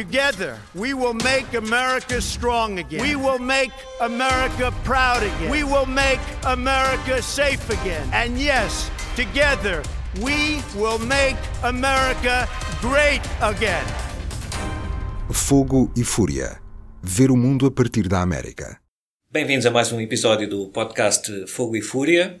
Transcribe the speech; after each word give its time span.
Together, 0.00 0.56
we 0.74 0.94
will 0.94 1.12
make 1.12 1.52
America 1.52 2.22
strong 2.22 2.78
again. 2.78 3.02
We 3.02 3.16
will 3.16 3.38
make 3.38 3.70
America 4.00 4.72
proud 4.82 5.22
again. 5.22 5.50
We 5.50 5.62
will 5.62 5.84
make 5.84 6.18
America 6.46 7.20
safe 7.20 7.68
again. 7.68 8.08
And 8.10 8.38
yes, 8.38 8.90
together, 9.14 9.82
we 10.22 10.62
will 10.74 10.98
make 10.98 11.36
America 11.62 12.48
great 12.80 13.20
again. 13.42 13.84
Fogo 15.30 15.92
e 15.94 16.02
Fúria. 16.02 16.62
Ver 17.02 17.30
o 17.30 17.36
mundo 17.36 17.66
a 17.66 17.70
partir 17.70 18.08
da 18.08 18.22
América. 18.22 18.80
Bem-vindos 19.30 19.66
a 19.66 19.70
mais 19.70 19.92
um 19.92 20.00
episódio 20.00 20.48
do 20.48 20.68
podcast 20.70 21.46
Fogo 21.46 21.76
e 21.76 21.82
Fúria. 21.82 22.40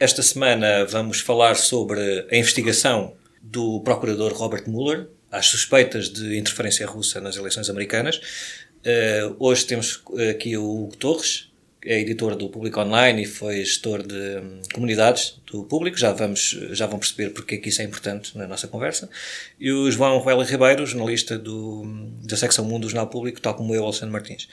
Esta 0.00 0.22
semana 0.22 0.86
vamos 0.86 1.20
falar 1.20 1.56
sobre 1.56 2.26
a 2.30 2.34
investigação 2.34 3.12
do 3.42 3.82
procurador 3.82 4.32
Robert 4.32 4.66
Mueller 4.66 5.10
às 5.34 5.46
suspeitas 5.46 6.08
de 6.08 6.38
interferência 6.38 6.86
russa 6.86 7.20
nas 7.20 7.36
eleições 7.36 7.68
americanas. 7.68 8.16
Uh, 8.84 9.36
hoje 9.38 9.64
temos 9.64 10.02
aqui 10.30 10.56
o 10.56 10.84
Hugo 10.84 10.96
Torres, 10.96 11.48
é 11.84 12.00
editor 12.00 12.34
do 12.34 12.48
Público 12.48 12.80
Online 12.80 13.22
e 13.22 13.26
foi 13.26 13.58
gestor 13.58 14.02
de 14.02 14.14
um, 14.14 14.62
comunidades 14.72 15.38
do 15.46 15.64
público. 15.64 15.98
Já, 15.98 16.12
vamos, 16.12 16.58
já 16.70 16.86
vão 16.86 16.98
perceber 16.98 17.30
porque 17.30 17.56
é 17.56 17.58
que 17.58 17.68
isso 17.68 17.82
é 17.82 17.84
importante 17.84 18.36
na 18.36 18.46
nossa 18.46 18.66
conversa. 18.66 19.10
E 19.60 19.70
o 19.70 19.90
João 19.90 20.18
Ruela 20.18 20.44
Ribeiro, 20.44 20.86
jornalista 20.86 21.38
do, 21.38 21.84
da 22.22 22.36
secção 22.36 22.64
Mundo 22.64 22.82
do 22.82 22.88
Jornal 22.88 23.08
Público, 23.08 23.40
tal 23.40 23.54
como 23.54 23.74
eu, 23.74 23.84
Alexandre 23.84 24.12
Martins. 24.12 24.48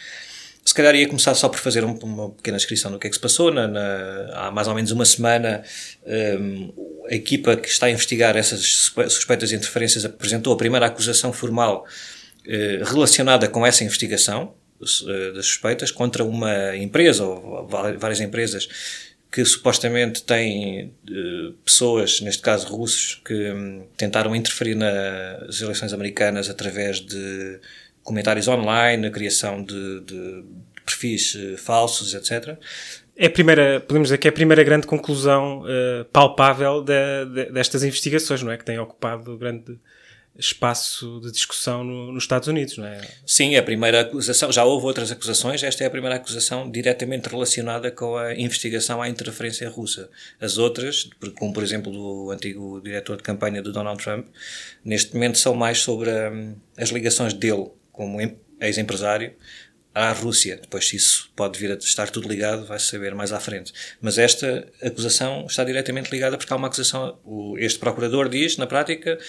Se 0.64 0.74
calhar 0.74 0.96
ia 0.96 1.08
começar 1.08 1.34
só 1.34 1.50
por 1.50 1.60
fazer 1.60 1.84
uma 1.84 2.30
pequena 2.30 2.58
descrição 2.58 2.92
do 2.92 3.00
que 3.00 3.08
é 3.08 3.10
que 3.10 3.16
se 3.16 3.22
passou. 3.22 3.52
Na, 3.52 3.68
na, 3.68 4.30
há 4.34 4.52
mais 4.52 4.68
ou 4.68 4.76
menos 4.76 4.92
uma 4.92 5.06
semana, 5.06 5.64
um, 6.40 6.72
a 7.10 7.16
equipa 7.16 7.58
que 7.58 7.68
está 7.68 7.88
a 7.88 7.92
investigar 7.92 8.38
essas 8.38 8.92
suspeitas 9.10 9.50
de 9.50 9.56
interferências 9.56 10.06
apresentou 10.06 10.54
a 10.54 10.58
primeira 10.58 10.86
acusação 10.86 11.34
formal 11.34 11.86
uh, 12.46 12.84
relacionada 12.86 13.48
com 13.48 13.66
essa 13.66 13.84
investigação 13.84 14.54
uh, 14.80 15.34
das 15.34 15.48
suspeitas 15.48 15.90
contra 15.90 16.24
uma 16.24 16.76
empresa 16.78 17.26
ou 17.26 17.68
várias 17.68 18.22
empresas 18.22 18.68
que 19.32 19.44
supostamente 19.46 20.24
têm 20.24 20.94
uh, 21.10 21.54
pessoas, 21.64 22.20
neste 22.20 22.42
caso 22.42 22.68
russos, 22.68 23.22
que 23.26 23.52
um, 23.52 23.88
tentaram 23.96 24.36
interferir 24.36 24.76
nas 24.76 25.62
eleições 25.62 25.94
americanas 25.94 26.50
através 26.50 27.00
de 27.00 27.60
comentários 28.04 28.48
online, 28.48 29.08
a 29.08 29.12
criação 29.12 29.64
de, 29.64 30.02
de 30.02 30.44
perfis 30.86 31.36
uh, 31.36 31.58
falsos, 31.58 32.14
etc. 32.14 32.58
É 33.16 33.28
a 33.28 33.30
primeira, 33.30 33.80
podemos 33.80 34.08
dizer 34.08 34.18
que 34.18 34.28
é 34.28 34.30
a 34.30 34.34
primeira 34.34 34.64
grande 34.64 34.88
conclusão 34.88 35.62
uh, 35.62 36.06
palpável 36.12 36.82
de, 36.82 37.26
de, 37.26 37.52
destas 37.52 37.84
investigações, 37.84 38.42
não 38.42 38.52
é? 38.52 38.58
Que 38.58 38.66
tem 38.66 38.80
ocupado 38.80 39.38
grande 39.38 39.78
espaço 40.38 41.20
de 41.22 41.32
discussão 41.32 41.84
no, 41.84 42.12
nos 42.12 42.24
Estados 42.24 42.48
Unidos, 42.48 42.78
não 42.78 42.86
é? 42.86 43.02
Sim, 43.26 43.56
é 43.56 43.60
a 43.60 43.64
primeira 43.64 44.02
acusação, 44.02 44.52
já 44.52 44.64
houve 44.64 44.86
outras 44.86 45.12
acusações, 45.12 45.62
esta 45.62 45.84
é 45.84 45.88
a 45.88 45.90
primeira 45.90 46.16
acusação 46.16 46.70
diretamente 46.72 47.30
relacionada 47.30 47.92
com 47.92 48.16
a 48.16 48.34
investigação 48.34 49.02
à 49.02 49.10
interferência 49.10 49.70
russa. 49.70 50.10
As 50.40 50.58
outras, 50.58 51.10
como 51.38 51.54
por 51.54 51.64
exemplo 51.64 51.92
do 51.92 52.32
antigo 52.32 52.82
diretor 52.82 53.18
de 53.18 53.24
campanha 53.24 53.62
do 53.62 53.74
Donald 53.74 54.02
Trump, 54.02 54.28
neste 54.86 55.14
momento 55.14 55.38
são 55.38 55.54
mais 55.54 55.80
sobre 55.80 56.10
um, 56.10 56.56
as 56.78 56.90
ligações 56.90 57.34
dele 57.34 57.70
como 57.92 58.20
ex-empresário 58.60 59.34
à 59.94 60.12
Rússia. 60.14 60.58
Depois, 60.62 60.88
se 60.88 60.96
isso 60.96 61.30
pode 61.36 61.60
vir 61.60 61.72
a 61.72 61.76
estar 61.76 62.10
tudo 62.10 62.28
ligado, 62.28 62.66
vai-se 62.66 62.86
saber 62.86 63.14
mais 63.14 63.34
à 63.34 63.40
frente. 63.40 63.74
Mas 64.00 64.18
esta 64.18 64.68
acusação 64.82 65.46
está 65.48 65.64
diretamente 65.64 66.10
ligada 66.10 66.38
porque 66.38 66.52
há 66.52 66.56
uma 66.56 66.68
acusação. 66.68 67.20
Este 67.58 67.78
procurador 67.78 68.30
diz, 68.30 68.58
na 68.58 68.68
prática, 68.68 69.20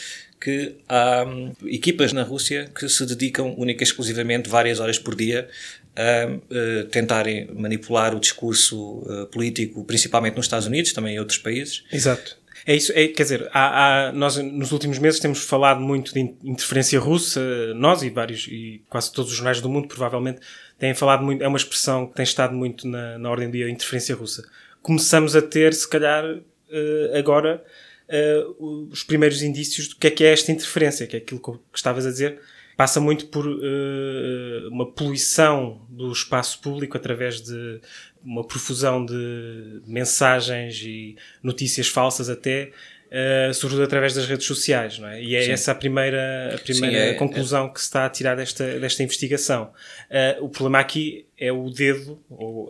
que 0.40 0.76
há 0.88 1.24
hum, 1.24 1.52
equipas 1.66 2.12
na 2.12 2.22
Rússia 2.22 2.70
que 2.74 2.88
se 2.88 3.04
dedicam 3.06 3.54
única 3.56 3.82
e 3.82 3.86
exclusivamente 3.86 4.48
várias 4.48 4.78
horas 4.80 4.98
por 4.98 5.14
dia 5.14 5.48
a 5.94 6.26
uh, 6.26 6.84
tentarem 6.88 7.48
manipular 7.54 8.14
o 8.14 8.20
discurso 8.20 9.00
uh, 9.00 9.26
político, 9.26 9.84
principalmente 9.84 10.36
nos 10.36 10.46
Estados 10.46 10.66
Unidos, 10.66 10.92
também 10.92 11.16
em 11.16 11.18
outros 11.18 11.38
países. 11.38 11.84
Exato. 11.92 12.41
É 12.64 12.76
isso, 12.76 12.92
é, 12.94 13.08
quer 13.08 13.24
dizer, 13.24 13.48
há, 13.52 14.08
há, 14.08 14.12
nós 14.12 14.36
nos 14.36 14.70
últimos 14.70 14.98
meses 14.98 15.18
temos 15.18 15.42
falado 15.42 15.80
muito 15.80 16.14
de 16.14 16.20
interferência 16.44 16.98
russa, 17.00 17.40
nós 17.74 18.02
e 18.02 18.10
vários, 18.10 18.46
e 18.46 18.82
quase 18.88 19.12
todos 19.12 19.32
os 19.32 19.36
jornais 19.36 19.60
do 19.60 19.68
mundo 19.68 19.88
provavelmente 19.88 20.40
têm 20.78 20.94
falado 20.94 21.24
muito, 21.24 21.42
é 21.42 21.48
uma 21.48 21.56
expressão 21.56 22.06
que 22.06 22.14
tem 22.14 22.22
estado 22.22 22.54
muito 22.54 22.86
na, 22.86 23.18
na 23.18 23.30
ordem 23.30 23.48
do 23.48 23.52
dia, 23.52 23.68
interferência 23.68 24.14
russa. 24.14 24.48
Começamos 24.80 25.34
a 25.34 25.42
ter, 25.42 25.74
se 25.74 25.88
calhar, 25.88 26.24
uh, 26.24 27.18
agora, 27.18 27.64
uh, 28.08 28.88
os 28.90 29.02
primeiros 29.02 29.42
indícios 29.42 29.88
do 29.88 29.96
que 29.96 30.06
é 30.06 30.10
que 30.10 30.24
é 30.24 30.32
esta 30.32 30.52
interferência, 30.52 31.06
que 31.06 31.16
é 31.16 31.18
aquilo 31.18 31.40
que 31.40 31.58
estavas 31.74 32.06
a 32.06 32.10
dizer, 32.10 32.40
passa 32.76 33.00
muito 33.00 33.26
por 33.26 33.46
uh, 33.46 34.68
uma 34.70 34.90
poluição 34.90 35.82
do 35.88 36.10
espaço 36.12 36.60
público 36.60 36.96
através 36.96 37.40
de 37.40 37.80
uma 38.24 38.44
profusão 38.44 39.04
de 39.04 39.82
mensagens 39.86 40.82
e 40.82 41.16
notícias 41.42 41.88
falsas 41.88 42.28
até, 42.28 42.70
uh, 43.10 43.54
sobretudo 43.54 43.84
através 43.84 44.14
das 44.14 44.26
redes 44.26 44.46
sociais, 44.46 44.98
não 44.98 45.08
é? 45.08 45.22
E 45.22 45.34
é 45.34 45.42
Sim. 45.42 45.52
essa 45.52 45.72
a 45.72 45.74
primeira, 45.74 46.54
a 46.54 46.58
primeira 46.58 46.96
Sim, 46.96 47.10
é, 47.10 47.14
conclusão 47.14 47.66
é. 47.66 47.68
que 47.70 47.80
se 47.80 47.86
está 47.86 48.06
a 48.06 48.10
tirar 48.10 48.36
desta, 48.36 48.78
desta 48.78 49.02
investigação. 49.02 49.72
Uh, 50.10 50.44
o 50.44 50.48
problema 50.48 50.78
aqui 50.78 51.26
é 51.38 51.52
o 51.52 51.70
dedo, 51.70 52.22
ou, 52.30 52.68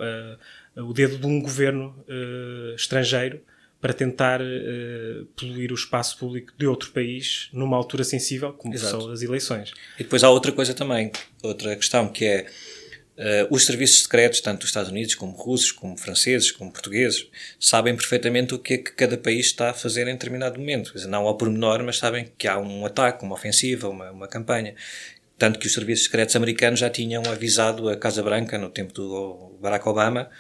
o 0.77 0.93
dedo 0.93 1.19
de 1.19 1.27
um 1.27 1.41
governo 1.41 1.95
estrangeiro 2.75 3.43
para 3.83 3.93
tentar 3.93 4.41
uh, 4.41 5.27
poluir 5.37 5.73
o 5.73 5.75
espaço 5.75 6.17
público 6.17 6.53
de 6.57 6.69
outro 6.69 6.93
país 6.93 7.49
numa 7.53 7.77
altura 7.77 8.05
sensível, 8.05 8.53
como 8.53 8.73
Exato. 8.73 9.03
são 9.03 9.11
as 9.11 9.23
eleições. 9.23 9.73
E 9.99 10.05
depois 10.05 10.23
há 10.23 10.31
outra 10.31 10.53
coisa 10.53 10.73
também, 10.73 11.11
outra 11.43 11.75
questão, 11.75 12.07
que 12.07 12.25
é 12.25 12.47
uh, 13.19 13.55
os 13.55 13.65
serviços 13.67 14.03
secretos, 14.03 14.41
tanto 14.41 14.61
dos 14.61 14.69
Estados 14.69 14.91
Unidos 14.91 15.15
como 15.15 15.33
russos, 15.33 15.73
como 15.73 15.97
franceses, 15.97 16.51
como 16.51 16.73
portugueses, 16.73 17.27
sabem 17.59 17.97
perfeitamente 17.97 18.55
o 18.55 18.59
que 18.59 18.75
é 18.75 18.79
que 18.79 18.93
cada 18.93 19.17
país 19.17 19.47
está 19.47 19.71
a 19.71 19.75
fazer 19.75 20.09
em 20.09 20.13
determinado 20.13 20.59
momento. 20.59 20.93
Dizer, 20.93 21.09
não 21.09 21.27
ao 21.27 21.37
pormenor, 21.37 21.83
mas 21.83 21.99
sabem 21.99 22.33
que 22.37 22.49
há 22.49 22.59
um 22.59 22.85
ataque, 22.87 23.25
uma 23.25 23.35
ofensiva, 23.35 23.89
uma, 23.89 24.11
uma 24.11 24.29
campanha. 24.29 24.75
Tanto 25.39 25.59
que 25.59 25.67
os 25.67 25.73
serviços 25.73 26.05
secretos 26.05 26.37
americanos 26.37 26.81
já 26.81 26.89
tinham 26.89 27.23
avisado 27.27 27.89
a 27.89 27.97
Casa 27.97 28.23
Branca, 28.23 28.59
no 28.59 28.71
tempo 28.71 28.93
do 28.93 29.59
Barack 29.61 29.89
Obama, 29.89 30.31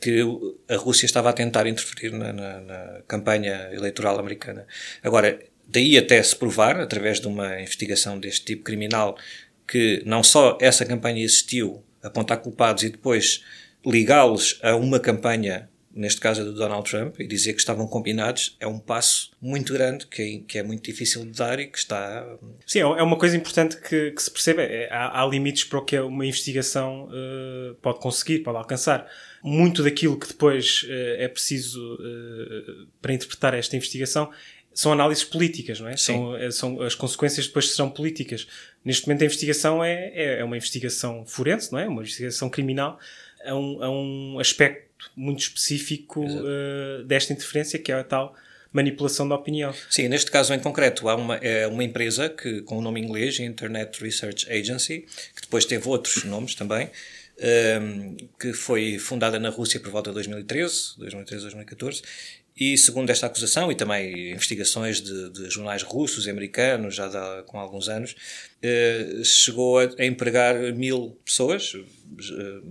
que 0.00 0.22
a 0.68 0.76
Rússia 0.76 1.06
estava 1.06 1.30
a 1.30 1.32
tentar 1.32 1.66
interferir 1.66 2.12
na, 2.12 2.32
na, 2.32 2.60
na, 2.60 3.02
campanha 3.06 3.68
eleitoral 3.72 4.18
americana. 4.18 4.66
Agora, 5.02 5.38
daí 5.66 5.98
até 5.98 6.22
se 6.22 6.36
provar, 6.36 6.80
através 6.80 7.20
de 7.20 7.26
uma 7.26 7.60
investigação 7.60 8.18
deste 8.18 8.44
tipo 8.44 8.62
criminal, 8.62 9.18
que 9.66 10.02
não 10.06 10.22
só 10.22 10.56
essa 10.60 10.86
campanha 10.86 11.22
existiu, 11.22 11.84
apontar 12.02 12.38
culpados 12.38 12.82
e 12.82 12.90
depois 12.90 13.44
ligá-los 13.84 14.58
a 14.62 14.76
uma 14.76 14.98
campanha, 14.98 15.68
neste 15.94 16.20
caso 16.20 16.42
a 16.42 16.44
do 16.44 16.54
Donald 16.54 16.88
Trump, 16.88 17.18
e 17.20 17.26
dizer 17.26 17.52
que 17.54 17.60
estavam 17.60 17.86
combinados, 17.86 18.56
é 18.60 18.66
um 18.66 18.78
passo 18.78 19.30
muito 19.40 19.72
grande, 19.72 20.06
que 20.06 20.22
é, 20.22 20.38
que 20.46 20.58
é 20.58 20.62
muito 20.62 20.82
difícil 20.84 21.24
de 21.24 21.32
dar 21.32 21.58
e 21.58 21.66
que 21.66 21.78
está... 21.78 22.26
Sim, 22.66 22.80
é 22.80 23.02
uma 23.02 23.16
coisa 23.16 23.36
importante 23.36 23.76
que, 23.80 24.10
que 24.12 24.22
se 24.22 24.30
percebe. 24.30 24.62
É, 24.62 24.88
há, 24.92 25.22
há, 25.22 25.26
limites 25.26 25.64
para 25.64 25.78
o 25.78 25.84
que 25.84 25.98
uma 25.98 26.26
investigação 26.26 27.08
uh, 27.08 27.74
pode 27.76 28.00
conseguir, 28.00 28.40
pode 28.40 28.58
alcançar 28.58 29.06
muito 29.42 29.82
daquilo 29.82 30.18
que 30.18 30.28
depois 30.28 30.82
uh, 30.84 31.16
é 31.18 31.28
preciso 31.28 31.94
uh, 31.94 32.86
para 33.00 33.12
interpretar 33.12 33.54
esta 33.54 33.76
investigação 33.76 34.30
são 34.78 34.92
análises 34.92 35.24
políticas, 35.24 35.80
não 35.80 35.88
é? 35.88 35.96
São, 35.96 36.36
eh, 36.36 36.52
são, 36.52 36.80
as 36.82 36.94
consequências 36.94 37.48
depois 37.48 37.72
serão 37.72 37.90
políticas. 37.90 38.46
Neste 38.84 39.08
momento 39.08 39.22
a 39.22 39.24
investigação 39.24 39.82
é, 39.82 40.12
é, 40.14 40.38
é 40.38 40.44
uma 40.44 40.56
investigação 40.56 41.26
forense, 41.26 41.72
não 41.72 41.80
é? 41.80 41.88
Uma 41.88 42.02
investigação 42.02 42.48
criminal 42.48 42.96
a 43.44 43.56
um, 43.56 43.82
a 43.82 43.90
um 43.90 44.38
aspecto 44.38 45.10
muito 45.16 45.40
específico 45.40 46.24
uh, 46.24 47.02
desta 47.04 47.32
interferência 47.32 47.76
que 47.76 47.90
é 47.90 47.96
a 47.96 48.04
tal 48.04 48.36
manipulação 48.72 49.28
da 49.28 49.34
opinião. 49.34 49.74
Sim, 49.90 50.06
neste 50.06 50.30
caso 50.30 50.54
em 50.54 50.60
concreto 50.60 51.08
há 51.08 51.16
uma, 51.16 51.34
é 51.38 51.66
uma 51.66 51.82
empresa 51.82 52.28
que, 52.28 52.62
com 52.62 52.78
o 52.78 52.80
nome 52.80 53.00
inglês, 53.00 53.40
Internet 53.40 54.00
Research 54.00 54.48
Agency, 54.48 55.06
que 55.34 55.42
depois 55.42 55.64
teve 55.64 55.88
outros 55.88 56.22
nomes 56.22 56.54
também, 56.54 56.88
um, 57.40 58.16
que 58.38 58.52
foi 58.52 58.98
fundada 58.98 59.38
na 59.38 59.50
Rússia 59.50 59.80
por 59.80 59.90
volta 59.90 60.10
de 60.10 60.14
2013, 60.14 60.98
2013, 60.98 61.42
2014, 61.42 62.02
e 62.60 62.76
segundo 62.76 63.08
esta 63.10 63.26
acusação, 63.26 63.70
e 63.70 63.74
também 63.76 64.32
investigações 64.32 65.00
de, 65.00 65.30
de 65.30 65.48
jornais 65.48 65.82
russos 65.82 66.26
e 66.26 66.30
americanos, 66.30 66.96
já 66.96 67.06
há, 67.06 67.42
com 67.44 67.58
alguns 67.58 67.88
anos, 67.88 68.12
uh, 68.12 69.24
chegou 69.24 69.78
a, 69.78 70.04
empregar 70.04 70.56
mil 70.74 71.16
pessoas, 71.24 71.74
uh, 71.74 71.84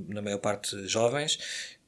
na 0.09 0.21
maior 0.21 0.39
parte 0.39 0.85
jovens, 0.87 1.39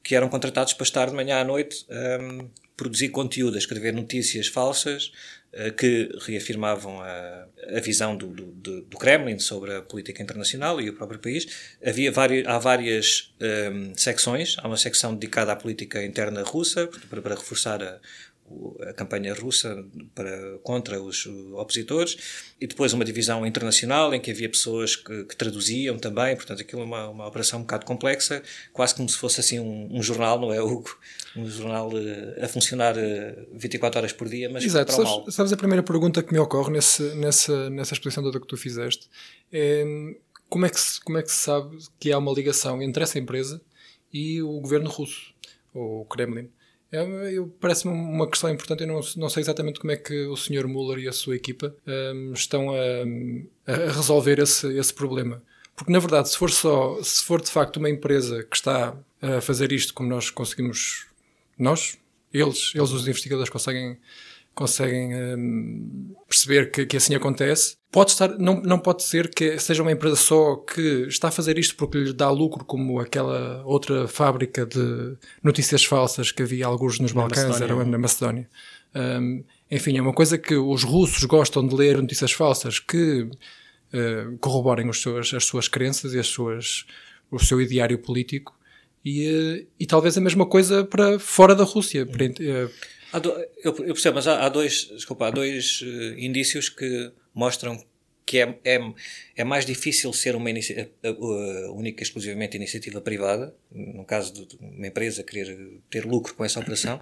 que 0.02 0.14
eram 0.14 0.28
contratados 0.28 0.72
para 0.72 0.84
estar 0.84 1.08
de 1.08 1.14
manhã 1.14 1.40
à 1.40 1.44
noite 1.44 1.86
um, 1.90 2.48
produzir 2.76 3.10
conteúdo, 3.10 3.56
a 3.56 3.58
escrever 3.58 3.92
notícias 3.92 4.46
falsas, 4.46 5.12
eh, 5.52 5.70
que 5.72 6.08
reafirmavam 6.20 7.00
a, 7.00 7.46
a 7.76 7.80
visão 7.80 8.16
do, 8.16 8.28
do, 8.28 8.82
do, 8.82 8.96
Kremlin 8.96 9.40
sobre 9.40 9.74
a 9.74 9.82
política 9.82 10.22
internacional 10.22 10.80
e 10.80 10.88
o 10.88 10.94
próprio 10.94 11.18
país. 11.18 11.74
Havia 11.84 12.12
várias, 12.12 12.46
há 12.46 12.56
várias 12.58 13.34
um, 13.40 13.44
ehm, 13.44 13.92
secções. 13.96 14.56
Há 14.58 14.68
uma 14.68 14.76
secção 14.76 15.12
dedicada 15.12 15.50
à 15.50 15.56
política 15.56 16.04
interna 16.04 16.42
russa, 16.42 16.88
para, 17.08 17.20
para 17.20 17.34
reforçar 17.34 17.82
a, 17.82 17.98
a 18.88 18.92
campanha 18.92 19.34
russa 19.34 19.84
para, 20.14 20.58
contra 20.62 21.00
os 21.00 21.26
opositores, 21.54 22.52
e 22.60 22.66
depois 22.66 22.92
uma 22.92 23.04
divisão 23.04 23.46
internacional 23.46 24.14
em 24.14 24.20
que 24.20 24.30
havia 24.30 24.48
pessoas 24.48 24.96
que, 24.96 25.24
que 25.24 25.36
traduziam 25.36 25.98
também, 25.98 26.34
portanto 26.36 26.60
aquilo 26.60 26.82
é 26.82 26.84
uma, 26.84 27.08
uma 27.08 27.26
operação 27.26 27.60
um 27.60 27.62
bocado 27.62 27.86
complexa, 27.86 28.42
quase 28.72 28.94
como 28.94 29.08
se 29.08 29.16
fosse 29.16 29.40
assim 29.40 29.58
um, 29.58 29.88
um 29.90 30.02
jornal, 30.02 30.40
não 30.40 30.52
é, 30.52 30.60
Hugo? 30.60 30.98
Um 31.36 31.48
jornal 31.48 31.88
uh, 31.88 32.44
a 32.44 32.48
funcionar 32.48 32.96
uh, 32.96 33.46
24 33.52 33.98
horas 33.98 34.12
por 34.12 34.28
dia, 34.28 34.48
mas 34.48 34.64
Exato. 34.64 34.92
para 34.92 35.02
o 35.02 35.06
Sabes, 35.06 35.10
mal. 35.10 35.30
sabes 35.30 35.52
a 35.52 35.56
primeira 35.56 35.82
pergunta 35.82 36.22
que 36.22 36.32
me 36.32 36.38
ocorre 36.38 36.72
nesse, 36.72 37.02
nessa, 37.14 37.70
nessa 37.70 37.94
exposição 37.94 38.22
toda 38.22 38.40
que 38.40 38.46
tu 38.46 38.56
fizeste? 38.56 39.08
É 39.52 39.84
como 40.50 40.66
é, 40.66 40.68
que 40.68 40.80
se, 40.80 41.00
como 41.00 41.16
é 41.16 41.22
que 41.22 41.30
se 41.30 41.38
sabe 41.38 41.78
que 42.00 42.10
há 42.10 42.18
uma 42.18 42.32
ligação 42.32 42.82
entre 42.82 43.04
essa 43.04 43.20
empresa 43.20 43.62
e 44.12 44.42
o 44.42 44.60
governo 44.60 44.90
russo, 44.90 45.32
ou 45.72 46.00
o 46.00 46.04
Kremlin? 46.04 46.50
É, 46.92 47.04
Parece-me 47.60 47.92
uma 47.92 48.28
questão 48.28 48.50
importante. 48.50 48.82
Eu 48.82 48.88
não, 48.88 49.00
não 49.16 49.28
sei 49.28 49.42
exatamente 49.42 49.78
como 49.78 49.92
é 49.92 49.96
que 49.96 50.26
o 50.26 50.36
Sr. 50.36 50.66
Mueller 50.66 51.04
e 51.04 51.08
a 51.08 51.12
sua 51.12 51.36
equipa 51.36 51.74
hum, 51.86 52.32
estão 52.32 52.70
a, 52.70 53.72
a 53.72 53.92
resolver 53.92 54.38
esse, 54.38 54.66
esse 54.76 54.92
problema. 54.92 55.42
Porque, 55.76 55.92
na 55.92 55.98
verdade, 55.98 56.28
se 56.28 56.36
for 56.36 56.50
só, 56.50 57.02
se 57.02 57.24
for 57.24 57.40
de 57.40 57.50
facto 57.50 57.78
uma 57.78 57.88
empresa 57.88 58.42
que 58.42 58.56
está 58.56 58.94
a 59.22 59.40
fazer 59.40 59.72
isto 59.72 59.94
como 59.94 60.08
nós 60.08 60.28
conseguimos, 60.28 61.06
nós, 61.58 61.96
eles, 62.32 62.72
eles 62.74 62.90
os 62.90 63.08
investigadores 63.08 63.50
conseguem, 63.50 63.98
conseguem 64.54 65.14
hum, 65.14 66.14
perceber 66.28 66.70
que, 66.70 66.86
que 66.86 66.96
assim 66.96 67.14
acontece, 67.14 67.76
pode 67.90 68.10
estar, 68.10 68.28
não, 68.38 68.60
não 68.62 68.78
pode 68.78 69.02
ser 69.02 69.28
que 69.30 69.58
seja 69.58 69.82
uma 69.82 69.92
empresa 69.92 70.16
só 70.16 70.56
que 70.56 71.06
está 71.08 71.28
a 71.28 71.30
fazer 71.30 71.58
isto 71.58 71.76
porque 71.76 71.98
lhe 71.98 72.12
dá 72.12 72.30
lucro, 72.30 72.64
como 72.64 73.00
aquela 73.00 73.62
outra 73.64 74.06
fábrica 74.06 74.66
de 74.66 75.16
notícias 75.42 75.84
falsas 75.84 76.30
que 76.30 76.42
havia 76.42 76.66
alguns 76.66 77.00
nos 77.00 77.12
Balcãs, 77.12 77.48
Macedónia. 77.48 77.74
era 77.74 77.84
na 77.84 77.98
Macedónia. 77.98 78.48
Hum, 78.94 79.44
enfim, 79.70 79.96
é 79.96 80.02
uma 80.02 80.12
coisa 80.12 80.36
que 80.36 80.54
os 80.54 80.82
russos 80.82 81.24
gostam 81.24 81.66
de 81.66 81.74
ler 81.74 81.96
notícias 81.96 82.32
falsas 82.32 82.78
que 82.78 83.28
eh, 83.92 84.26
corroborem 84.40 84.92
seus, 84.92 85.32
as 85.34 85.44
suas 85.44 85.68
crenças 85.68 86.12
e 86.14 86.18
as 86.18 86.26
suas, 86.26 86.86
o 87.30 87.38
seu 87.38 87.60
ideário 87.60 87.98
político. 87.98 88.58
E, 89.04 89.26
eh, 89.26 89.66
e 89.78 89.86
talvez 89.86 90.18
a 90.18 90.20
mesma 90.20 90.44
coisa 90.46 90.84
para 90.84 91.18
fora 91.18 91.54
da 91.54 91.64
Rússia. 91.64 92.04
Para 92.04 92.26
Há 92.26 92.68
do- 93.18 93.30
eu, 93.62 93.74
eu 93.78 93.94
percebo, 93.94 94.16
mas 94.16 94.26
há, 94.26 94.44
há 94.44 94.48
dois, 94.48 94.84
desculpa, 94.92 95.26
há 95.26 95.30
dois 95.30 95.80
eh, 95.82 96.14
indícios 96.18 96.68
que 96.68 97.10
mostram 97.34 97.82
que 98.26 98.38
é, 98.38 98.56
é, 98.64 98.78
é 99.36 99.42
mais 99.44 99.66
difícil 99.66 100.12
ser 100.12 100.36
uma 100.36 100.48
eh, 100.50 100.88
eh, 101.02 101.66
única 101.70 102.00
e 102.00 102.04
exclusivamente 102.04 102.56
iniciativa 102.56 103.00
privada, 103.00 103.52
no 103.72 104.04
caso 104.04 104.32
de 104.46 104.56
uma 104.60 104.86
empresa 104.86 105.24
querer 105.24 105.80
ter 105.90 106.04
lucro 106.04 106.34
com 106.34 106.44
essa 106.44 106.60
operação, 106.60 107.00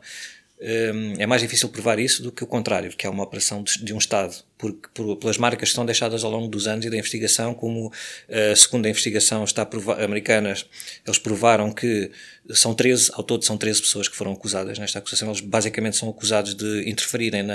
eh, 0.58 0.92
é 1.18 1.26
mais 1.26 1.42
difícil 1.42 1.68
provar 1.68 1.98
isso 1.98 2.22
do 2.22 2.32
que 2.32 2.42
o 2.42 2.46
contrário, 2.46 2.90
que 2.96 3.06
é 3.06 3.10
uma 3.10 3.22
operação 3.24 3.62
de, 3.62 3.84
de 3.84 3.92
um 3.92 3.98
Estado, 3.98 4.34
por- 4.58 5.16
pelas 5.16 5.38
marcas 5.38 5.68
que 5.70 5.74
são 5.74 5.86
deixadas 5.86 6.24
ao 6.24 6.30
longo 6.30 6.48
dos 6.48 6.66
anos 6.66 6.84
e 6.84 6.90
da 6.90 6.96
investigação, 6.96 7.54
como 7.54 7.92
eh, 8.28 8.54
segundo 8.56 8.86
a 8.86 8.90
investigação 8.90 9.44
está 9.44 9.66
americanas, 10.02 10.66
eles 11.06 11.18
provaram 11.18 11.70
que 11.72 12.10
são 12.50 12.74
13, 12.74 13.10
ao 13.14 13.22
todo 13.22 13.44
são 13.44 13.56
13 13.56 13.80
pessoas 13.82 14.08
que 14.08 14.16
foram 14.16 14.32
acusadas 14.32 14.78
nesta 14.78 14.98
acusação. 14.98 15.28
Eles 15.28 15.40
basicamente 15.40 15.96
são 15.96 16.08
acusados 16.08 16.54
de 16.54 16.88
interferirem 16.88 17.42
na, 17.42 17.54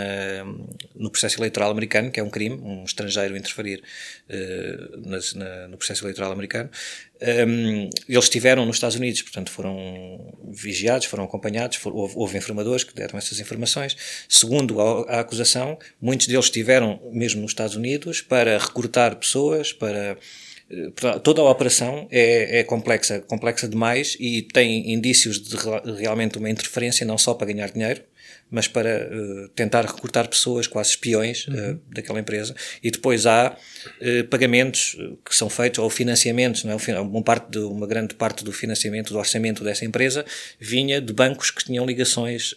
no 0.96 1.10
processo 1.12 1.40
eleitoral 1.40 1.72
americano, 1.72 2.10
que 2.12 2.20
é 2.20 2.24
um 2.24 2.30
crime, 2.30 2.56
um 2.62 2.84
estrangeiro 2.84 3.36
interferir 3.36 3.84
eh, 4.30 4.78
na- 5.36 5.68
no 5.68 5.78
processo 5.78 6.04
eleitoral 6.06 6.32
americano. 6.32 6.70
Um, 7.48 7.90
eles 8.10 8.24
estiveram 8.26 8.66
nos 8.66 8.76
Estados 8.76 8.98
Unidos, 8.98 9.22
portanto 9.22 9.50
foram 9.50 10.36
vigiados, 10.52 11.08
foram 11.08 11.24
acompanhados, 11.24 11.78
for- 11.78 11.96
houve, 11.96 12.14
houve 12.18 12.38
informadores 12.38 12.84
que 12.84 12.94
deram 12.94 13.18
essas 13.18 13.40
informações. 13.40 13.96
Segundo 14.28 14.82
a, 14.82 15.18
a 15.18 15.20
acusação, 15.22 15.78
muitos 16.02 16.28
deles 16.28 16.50
mesmo 17.12 17.42
nos 17.42 17.52
Estados 17.52 17.76
Unidos 17.76 18.22
para 18.22 18.58
recrutar 18.58 19.16
pessoas, 19.16 19.72
para 19.74 20.18
eh, 20.70 21.20
toda 21.24 21.42
a 21.42 21.50
operação 21.50 22.08
é, 22.12 22.60
é 22.60 22.64
complexa, 22.64 23.20
complexa 23.22 23.68
demais 23.68 24.16
e 24.20 24.42
tem 24.42 24.92
indícios 24.94 25.42
de 25.42 25.56
re- 25.56 26.00
realmente 26.00 26.38
uma 26.38 26.50
interferência 26.50 27.06
não 27.06 27.18
só 27.18 27.34
para 27.34 27.48
ganhar 27.48 27.70
dinheiro, 27.72 28.02
mas 28.54 28.68
para 28.68 28.90
eh, 28.90 29.50
tentar 29.56 29.84
recrutar 29.84 30.30
pessoas, 30.30 30.68
quase 30.68 30.92
espiões 30.92 31.48
eh, 31.50 31.76
daquela 31.92 32.20
empresa. 32.20 32.56
E 32.84 32.92
depois 32.92 33.26
há 33.26 33.58
eh, 34.00 34.22
pagamentos 34.24 34.96
que 35.26 35.36
são 35.36 35.50
feitos, 35.50 35.80
ou 35.80 35.90
financiamentos, 35.90 36.64
não 36.64 36.74
é? 36.74 37.00
Uma, 37.00 37.24
parte 37.24 37.50
de, 37.50 37.58
uma 37.58 37.88
grande 37.88 38.14
parte 38.14 38.44
do 38.44 38.52
financiamento, 38.52 39.12
do 39.12 39.18
orçamento 39.18 39.64
dessa 39.64 39.86
empresa, 39.86 40.24
vinha 40.60 41.02
de 41.02 41.12
bancos 41.12 41.50
que 41.50 41.66
tinham 41.66 41.84
ligações 41.86 42.56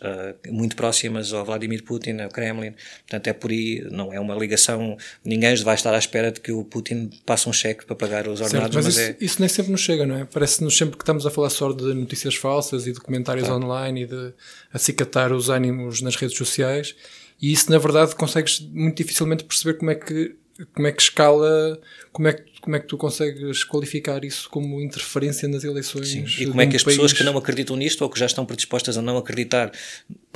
muito 0.49 0.77
próximas 0.77 1.33
ao 1.33 1.45
Vladimir 1.45 1.83
Putin, 1.83 2.21
ao 2.21 2.29
Kremlin. 2.29 2.75
Portanto, 3.09 3.27
é 3.29 3.33
por 3.33 3.51
aí, 3.51 3.87
não 3.91 4.13
é 4.13 4.21
uma 4.21 4.35
ligação, 4.35 4.99
ninguém 5.25 5.55
vai 5.57 5.75
estar 5.75 5.95
à 5.95 5.99
espera 5.99 6.31
de 6.31 6.41
que 6.41 6.53
o 6.53 6.65
Putin 6.65 7.09
passe 7.25 7.49
um 7.49 7.53
cheque 7.53 7.87
para 7.87 7.97
pagar 7.97 8.29
os 8.29 8.41
ordenados, 8.41 8.77
mas 8.77 8.85
mas, 8.85 8.97
isso, 8.97 9.01
é... 9.01 9.17
isso 9.19 9.41
nem 9.41 9.49
sempre 9.49 9.73
nos 9.73 9.81
chega, 9.81 10.05
não 10.05 10.17
é? 10.17 10.25
Parece-nos 10.25 10.77
sempre 10.77 10.97
que 10.97 11.03
estamos 11.03 11.25
a 11.25 11.31
falar 11.31 11.51
só 11.51 11.73
de 11.73 11.95
notícias 11.95 12.35
falsas 12.35 12.87
e 12.87 12.93
de 12.93 13.01
comentários 13.01 13.49
online 13.49 14.03
e 14.03 14.07
de 14.07 14.33
acicatar 14.73 15.33
os 15.33 15.49
ânimos 15.49 15.86
nas 16.01 16.17
redes 16.17 16.37
sociais. 16.37 16.95
E 17.41 17.53
isso, 17.53 17.71
na 17.71 17.79
verdade, 17.79 18.15
consegues 18.15 18.61
muito 18.61 18.97
dificilmente 18.97 19.45
perceber 19.45 19.79
como 19.79 19.91
é 19.91 19.95
que, 19.95 20.35
como 20.75 20.87
é 20.87 20.93
que 20.93 21.03
escala, 21.03 21.79
como 22.13 22.29
é 22.29 22.33
que, 22.33 22.45
como 22.61 22.77
é 22.77 22.81
que 22.81 22.87
tu 22.87 22.97
consegues 22.97 23.63
qualificar 23.63 24.25
isso 24.25 24.49
como 24.49 24.81
interferência 24.81 25.47
nas 25.47 25.63
eleições. 25.63 26.11
Sim, 26.11 26.25
e 26.43 26.47
como 26.47 26.61
é 26.61 26.65
um 26.65 26.69
que 26.69 26.77
as 26.77 26.83
pessoas 26.83 27.13
país. 27.13 27.19
que 27.19 27.25
não 27.25 27.37
acreditam 27.37 27.77
nisto 27.77 28.03
ou 28.03 28.11
que 28.11 28.19
já 28.19 28.27
estão 28.27 28.47
predispostas 28.47 28.97
a 28.97 29.03
não 29.03 29.19
acreditar 29.19 29.71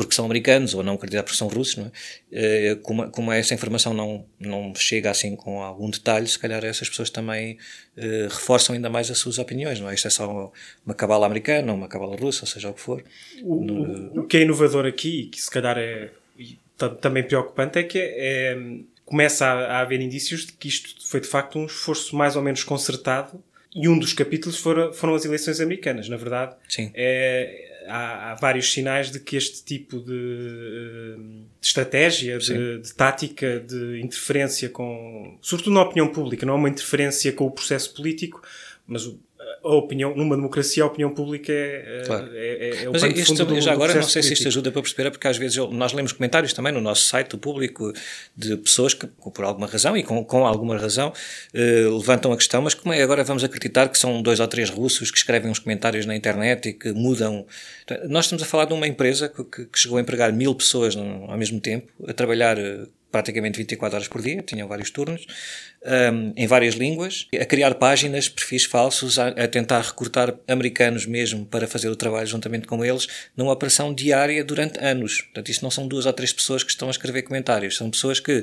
porque 0.05 0.15
são 0.15 0.25
americanos 0.25 0.75
ou 0.75 0.83
não 0.83 0.95
acreditar 0.95 1.23
porque 1.23 1.37
são 1.37 1.49
russos, 1.49 1.77
não 1.77 1.87
é? 1.87 1.91
Eh, 2.33 2.75
como, 2.83 3.11
como 3.11 3.33
essa 3.33 3.55
informação 3.55 3.93
não, 3.95 4.25
não 4.39 4.75
chega 4.75 5.11
assim 5.11 5.35
com 5.37 5.63
algum 5.63 5.89
detalhe, 5.91 6.27
se 6.27 6.39
calhar 6.39 6.65
essas 6.65 6.89
pessoas 6.89 7.11
também 7.11 7.57
eh, 7.97 8.29
reforçam 8.31 8.75
ainda 8.75 8.89
mais 8.91 9.11
as 9.11 9.19
suas 9.19 9.39
opiniões, 9.39 9.79
não 9.81 9.89
é? 9.91 9.95
Isto 9.95 10.07
é 10.09 10.11
só 10.11 10.53
uma 10.85 10.95
cabala 10.95 11.27
americana 11.27 11.73
ou 11.73 11.79
uma 11.79 11.89
cabala 11.89 12.17
russa, 12.17 12.43
ou 12.45 12.47
seja 12.49 12.69
o 12.71 12.75
que 12.75 12.81
for. 12.81 13.03
O, 13.43 13.55
o- 13.55 14.21
o 14.21 14.27
que 14.27 14.37
é 14.39 14.43
inovador 14.43 14.87
aqui, 14.87 15.23
e 15.23 15.27
que 15.27 15.41
se 15.41 15.51
calhar 15.51 15.77
é 15.79 16.11
ta- 16.77 16.89
também 16.91 17.23
preocupante, 17.23 17.79
é 17.79 17.83
que 17.83 17.99
é, 17.99 18.57
começa 19.05 19.45
a, 19.47 19.79
a 19.79 19.81
haver 19.81 20.01
indícios 20.01 20.47
de 20.47 20.53
que 20.53 20.69
isto 20.69 21.07
foi 21.09 21.21
de 21.21 21.27
facto 21.29 21.59
um 21.59 21.67
esforço 21.67 22.15
mais 22.17 22.37
ou 22.37 22.43
menos 22.43 22.63
concertado 22.65 23.43
e 23.75 23.89
um 23.89 23.99
dos 23.99 24.13
capítulos 24.13 24.59
foram, 24.59 24.93
foram 24.93 25.15
as 25.15 25.25
eleições 25.25 25.61
americanas. 25.61 26.09
Na 26.09 26.17
verdade, 26.17 26.57
Sim. 26.69 26.91
é, 26.95 27.70
há, 27.87 28.33
há 28.33 28.35
vários 28.37 28.73
sinais 28.73 29.11
de 29.11 29.19
que 29.21 29.37
este 29.37 29.65
tipo 29.65 29.99
de, 30.01 30.13
eh, 30.13 31.17
de 31.61 31.67
estratégia, 31.67 32.39
de, 32.39 32.79
de 32.79 32.95
tática, 32.95 33.61
de 33.61 34.01
interferência 34.01 34.69
com. 34.69 35.39
sobretudo 35.41 35.75
na 35.75 35.83
opinião 35.83 36.09
pública, 36.09 36.45
não 36.47 36.55
é 36.55 36.57
uma 36.57 36.69
interferência 36.69 37.33
com 37.33 37.47
o 37.47 37.51
processo 37.51 37.95
político, 37.95 38.43
mas 38.87 39.07
o- 39.07 39.19
a 39.63 39.75
opinião, 39.75 40.15
numa 40.17 40.37
democracia, 40.37 40.83
a 40.83 40.87
opinião 40.87 41.11
pública 41.15 41.53
é, 41.53 42.03
Claro. 42.07 42.31
é, 42.35 42.39
é, 42.39 42.85
é 42.85 42.89
Mas 42.91 43.03
fundo 43.29 43.45
do, 43.47 43.61
já 43.61 43.73
agora 43.73 43.95
não 43.95 44.03
sei 44.03 44.23
se 44.23 44.33
isto 44.33 44.43
político. 44.43 44.49
ajuda 44.49 44.73
para 44.73 44.83
perceber, 44.83 45.07
é 45.09 45.11
porque 45.11 45.29
às 45.29 45.37
vezes 45.37 45.57
eu- 45.57 45.71
nós 45.71 45.93
lemos 45.93 46.13
comentários 46.13 46.53
também 46.53 46.73
no 46.73 46.81
nosso 46.81 47.05
site, 47.07 47.29
do 47.31 47.39
público, 47.39 47.93
de 48.37 48.57
pessoas 48.57 48.95
que, 48.95 49.07
por 49.07 49.45
alguma 49.45 49.67
razão 49.67 49.97
e 49.97 50.03
com, 50.03 50.25
com 50.25 50.47
alguma 50.47 50.77
razão, 50.79 51.13
eh, 51.53 51.85
levantam 51.91 52.33
a 52.33 52.37
questão, 52.37 52.63
mas 52.63 52.75
como 52.75 52.93
é 52.95 53.03
agora 53.03 53.23
vamos 53.25 53.45
acreditar 53.45 53.89
que 53.89 53.99
são 53.99 54.23
dois 54.23 54.41
ou 54.41 54.49
três 54.49 54.71
russos 54.71 55.11
que 55.11 55.19
escrevem 55.19 55.51
uns 55.51 55.59
comentários 55.59 56.07
na 56.07 56.17
internet 56.17 56.69
e 56.71 56.73
que 56.73 56.93
mudam. 56.93 57.47
Nós 58.09 58.25
estamos 58.27 58.43
a 58.43 58.47
falar 58.47 58.65
de 58.67 58.73
uma 58.73 58.87
empresa 58.87 59.29
que, 59.29 59.45
que- 59.45 59.65
que 59.67 59.79
chegou 59.79 59.99
a 59.99 60.01
empregar 60.01 60.33
mil 60.33 60.55
pessoas 60.55 60.95
no- 60.95 61.31
ao 61.31 61.37
mesmo 61.37 61.61
tempo, 61.61 61.89
a 62.07 62.13
trabalhar 62.13 62.59
eh, 62.59 62.87
praticamente 63.11 63.59
24 63.59 63.97
horas 63.97 64.09
por 64.09 64.23
dia, 64.23 64.43
tinham 64.43 64.69
vários 64.69 64.91
turnos, 64.91 65.27
um, 66.13 66.33
em 66.37 66.47
várias 66.47 66.75
línguas, 66.75 67.27
a 67.41 67.45
criar 67.45 67.75
páginas, 67.75 68.29
perfis 68.29 68.65
falsos, 68.65 69.19
a, 69.19 69.29
a 69.29 69.49
tentar 69.49 69.81
recrutar 69.81 70.35
americanos 70.47 71.07
mesmo 71.07 71.45
para 71.47 71.67
fazer 71.67 71.89
o 71.89 71.97
trabalho 71.97 72.27
juntamente 72.27 72.67
com 72.67 72.85
eles, 72.85 73.07
numa 73.37 73.53
operação 73.53 73.93
diária 73.95 74.45
durante 74.45 74.79
anos. 74.79 75.23
Portanto, 75.23 75.49
isto 75.51 75.63
não 75.63 75.71
são 75.71 75.89
duas 75.89 76.07
ou 76.07 76.13
três 76.13 76.33
pessoas 76.33 76.63
que 76.63 76.71
estão 76.71 76.89
a 76.89 76.91
escrever 76.91 77.23
comentários, 77.23 77.77
são 77.77 77.91
pessoas 77.91 78.21
que. 78.21 78.39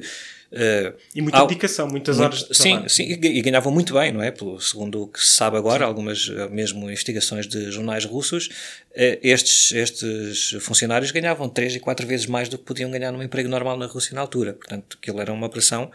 uh, 0.52 0.94
E 1.14 1.22
muita 1.22 1.38
ao- 1.38 1.48
dedicação, 1.48 1.88
muitas 1.88 2.18
muito- 2.18 2.34
horas 2.36 2.48
de 2.48 2.56
sim, 2.58 2.70
trabalho. 2.72 2.90
sim, 2.90 3.04
e 3.04 3.38
e 3.38 3.42
ganhavam 3.42 3.72
muito 3.72 3.94
bem, 3.94 4.12
não 4.12 4.22
é? 4.24 4.32
Pelo, 4.32 4.60
segundo 4.60 5.04
o 5.04 5.08
que 5.08 5.20
se 5.22 5.34
sabe 5.34 5.58
agora, 5.58 5.86
algumas 5.86 6.30
eh, 6.30 6.48
mesmo 6.50 6.90
investigações 6.90 7.48
de 7.48 7.70
jornais 7.72 8.04
russos, 8.06 8.50
eh, 8.96 9.20
estes, 9.22 9.72
estes 9.74 10.56
funcionários 10.62 11.12
ganhavam 11.12 11.48
três 11.50 11.76
e 11.76 11.80
quatro 11.80 12.08
vezes 12.08 12.26
mais 12.26 12.50
do 12.50 12.58
que 12.58 12.64
podiam 12.64 12.90
ganhar 12.90 13.12
num 13.12 13.22
emprego 13.22 13.48
normal 13.50 13.78
na 13.78 13.86
Rússia 13.86 14.16
na 14.16 14.22
altura. 14.22 14.57
Portanto, 14.58 14.98
aquilo 15.02 15.22
era 15.22 15.32
uma 15.32 15.48
operação 15.48 15.92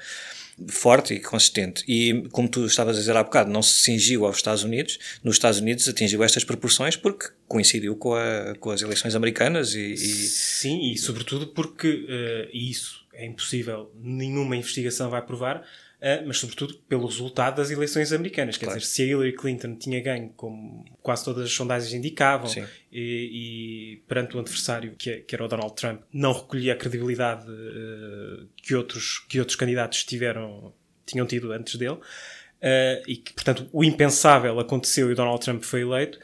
forte 0.68 1.14
e 1.14 1.20
consistente. 1.20 1.84
E, 1.88 2.28
como 2.30 2.48
tu 2.48 2.66
estavas 2.66 2.96
a 2.96 3.00
dizer 3.00 3.16
há 3.16 3.22
bocado, 3.22 3.50
não 3.50 3.62
se 3.62 3.82
cingiu 3.82 4.24
aos 4.24 4.36
Estados 4.36 4.62
Unidos. 4.62 4.98
Nos 5.22 5.36
Estados 5.36 5.58
Unidos 5.60 5.88
atingiu 5.88 6.22
estas 6.22 6.44
proporções 6.44 6.96
porque 6.96 7.28
coincidiu 7.48 7.96
com, 7.96 8.14
a, 8.14 8.54
com 8.60 8.70
as 8.70 8.82
eleições 8.82 9.14
americanas 9.14 9.74
e, 9.74 9.92
e 9.92 9.96
Sim, 9.96 10.92
e 10.92 10.98
sobretudo 10.98 11.48
porque, 11.48 12.06
e 12.52 12.70
isso 12.70 13.02
é 13.12 13.26
impossível, 13.26 13.92
nenhuma 14.00 14.56
investigação 14.56 15.10
vai 15.10 15.22
provar, 15.22 15.62
Uh, 15.62 15.91
mas 16.26 16.38
sobretudo 16.38 16.74
pelo 16.88 17.06
resultado 17.06 17.56
das 17.56 17.70
eleições 17.70 18.12
americanas. 18.12 18.56
Quer 18.56 18.66
claro. 18.66 18.80
dizer, 18.80 18.90
se 18.90 19.02
a 19.02 19.06
Hillary 19.06 19.32
Clinton 19.36 19.76
tinha 19.76 20.00
ganho, 20.00 20.30
como 20.36 20.84
quase 21.00 21.24
todas 21.24 21.44
as 21.44 21.52
sondagens 21.52 21.92
indicavam, 21.94 22.50
e, 22.90 23.92
e, 23.92 23.96
perante 24.08 24.36
o 24.36 24.40
adversário, 24.40 24.96
que, 24.98 25.18
que, 25.18 25.34
era 25.34 25.44
o 25.44 25.48
Donald 25.48 25.74
Trump, 25.76 26.00
não 26.12 26.32
recolhia 26.32 26.72
a 26.72 26.76
credibilidade 26.76 27.48
uh, 27.48 28.48
que, 28.56 28.74
outros, 28.74 29.20
que 29.28 29.38
outros 29.38 29.54
candidatos 29.54 30.02
tiveram, 30.02 30.74
tinham 31.06 31.24
tido 31.24 31.52
antes 31.52 31.76
dele, 31.76 31.94
uh, 31.94 33.02
e 33.06 33.16
que, 33.16 33.32
portanto, 33.32 33.68
o 33.72 33.84
impensável 33.84 34.58
aconteceu 34.58 35.08
e 35.08 35.12
o 35.12 35.16
Donald 35.16 35.40
Trump 35.40 35.62
foi 35.62 35.82
eleito. 35.82 36.18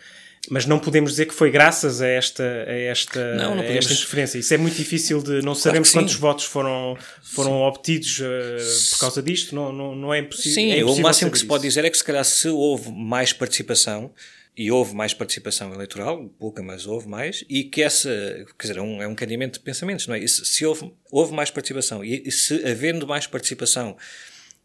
Mas 0.50 0.64
não 0.64 0.78
podemos 0.78 1.12
dizer 1.12 1.26
que 1.26 1.34
foi 1.34 1.50
graças 1.50 2.00
a 2.00 2.08
esta, 2.08 2.42
a 2.42 2.72
esta, 2.72 3.34
não, 3.34 3.56
não 3.56 3.62
a 3.62 3.66
esta 3.66 3.92
interferência. 3.92 4.38
Isso 4.38 4.54
é 4.54 4.56
muito 4.56 4.76
difícil 4.76 5.22
de. 5.22 5.42
Não 5.42 5.54
sabemos 5.54 5.90
quantos 5.90 6.14
votos 6.14 6.44
foram, 6.44 6.96
foram 7.22 7.60
obtidos 7.62 8.20
uh, 8.20 8.90
por 8.92 9.00
causa 9.00 9.22
disto. 9.22 9.54
Não, 9.54 9.72
não, 9.72 9.94
não 9.94 10.14
é 10.14 10.20
impossível. 10.20 10.54
Sim, 10.54 10.72
é 10.72 10.84
o 10.84 10.98
máximo 11.00 11.30
que 11.30 11.38
se 11.38 11.44
pode 11.44 11.62
dizer 11.64 11.84
é 11.84 11.90
que 11.90 11.98
se 11.98 12.04
calhar 12.04 12.24
se 12.24 12.48
houve 12.48 12.90
mais 12.90 13.32
participação 13.32 14.10
e 14.58 14.72
houve 14.72 14.92
mais 14.92 15.14
participação 15.14 15.72
eleitoral, 15.72 16.28
pouca, 16.36 16.60
mas 16.60 16.84
houve 16.84 17.06
mais, 17.06 17.44
e 17.48 17.62
que 17.62 17.80
essa, 17.80 18.10
quer 18.58 18.66
dizer, 18.66 18.78
é 18.78 18.82
um, 18.82 19.00
é 19.00 19.06
um 19.06 19.14
cadeamento 19.14 19.60
de 19.60 19.64
pensamentos, 19.64 20.08
não 20.08 20.16
é? 20.16 20.18
E 20.18 20.28
se, 20.28 20.44
se 20.44 20.66
houve, 20.66 20.92
houve 21.12 21.32
mais 21.32 21.48
participação, 21.48 22.04
e, 22.04 22.24
e 22.26 22.32
se 22.32 22.66
havendo 22.66 23.06
mais 23.06 23.24
participação, 23.24 23.96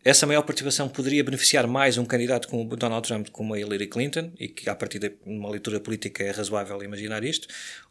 essa 0.04 0.28
maior 0.28 0.42
participação 0.42 0.90
poderia 0.90 1.24
beneficiar 1.24 1.66
mais 1.66 1.98
um 1.98 2.04
candidato 2.04 2.50
como 2.50 2.76
Donald 2.76 3.08
Trump 3.08 3.30
como 3.32 3.54
a 3.54 3.60
Hillary 3.60 3.88
Clinton, 3.88 4.32
e 4.38 4.50
que 4.50 4.70
a 4.70 4.76
partir 4.76 5.00
de 5.00 5.14
uma 5.26 5.50
leitura 5.50 5.80
política 5.80 6.24
é 6.24 6.32
razoável 6.32 6.84
imaginar 6.84 7.24
isto. 7.24 7.48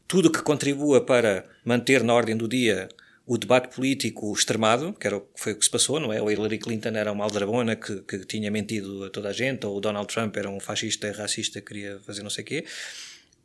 Tudo 0.07 0.31
que 0.31 0.43
contribua 0.43 1.01
para 1.01 1.45
manter 1.65 2.03
na 2.03 2.13
ordem 2.13 2.37
do 2.37 2.47
dia 2.47 2.89
o 3.25 3.39
debate 3.39 3.75
político 3.75 4.31
extremado, 4.33 4.93
que 4.93 5.07
era 5.07 5.17
o, 5.17 5.27
foi 5.35 5.53
o 5.53 5.57
que 5.57 5.65
se 5.65 5.71
passou, 5.71 5.99
não 5.99 6.13
é? 6.13 6.21
Ou 6.21 6.31
Hillary 6.31 6.59
Clinton 6.59 6.91
era 6.91 7.11
uma 7.11 7.25
aldrabona 7.25 7.77
que, 7.77 8.03
que 8.03 8.19
tinha 8.27 8.51
mentido 8.51 9.05
a 9.05 9.11
toda 9.11 9.31
a 9.31 9.33
gente, 9.33 9.65
ou 9.65 9.79
o 9.79 9.81
Donald 9.81 10.13
Trump 10.13 10.37
era 10.37 10.51
um 10.51 10.61
fascista 10.61 11.11
racista 11.13 11.61
que 11.61 11.67
queria 11.67 11.99
fazer 12.01 12.23
não 12.23 12.31
sei 12.31 12.45
o 12.45 12.47
quê 12.47 12.65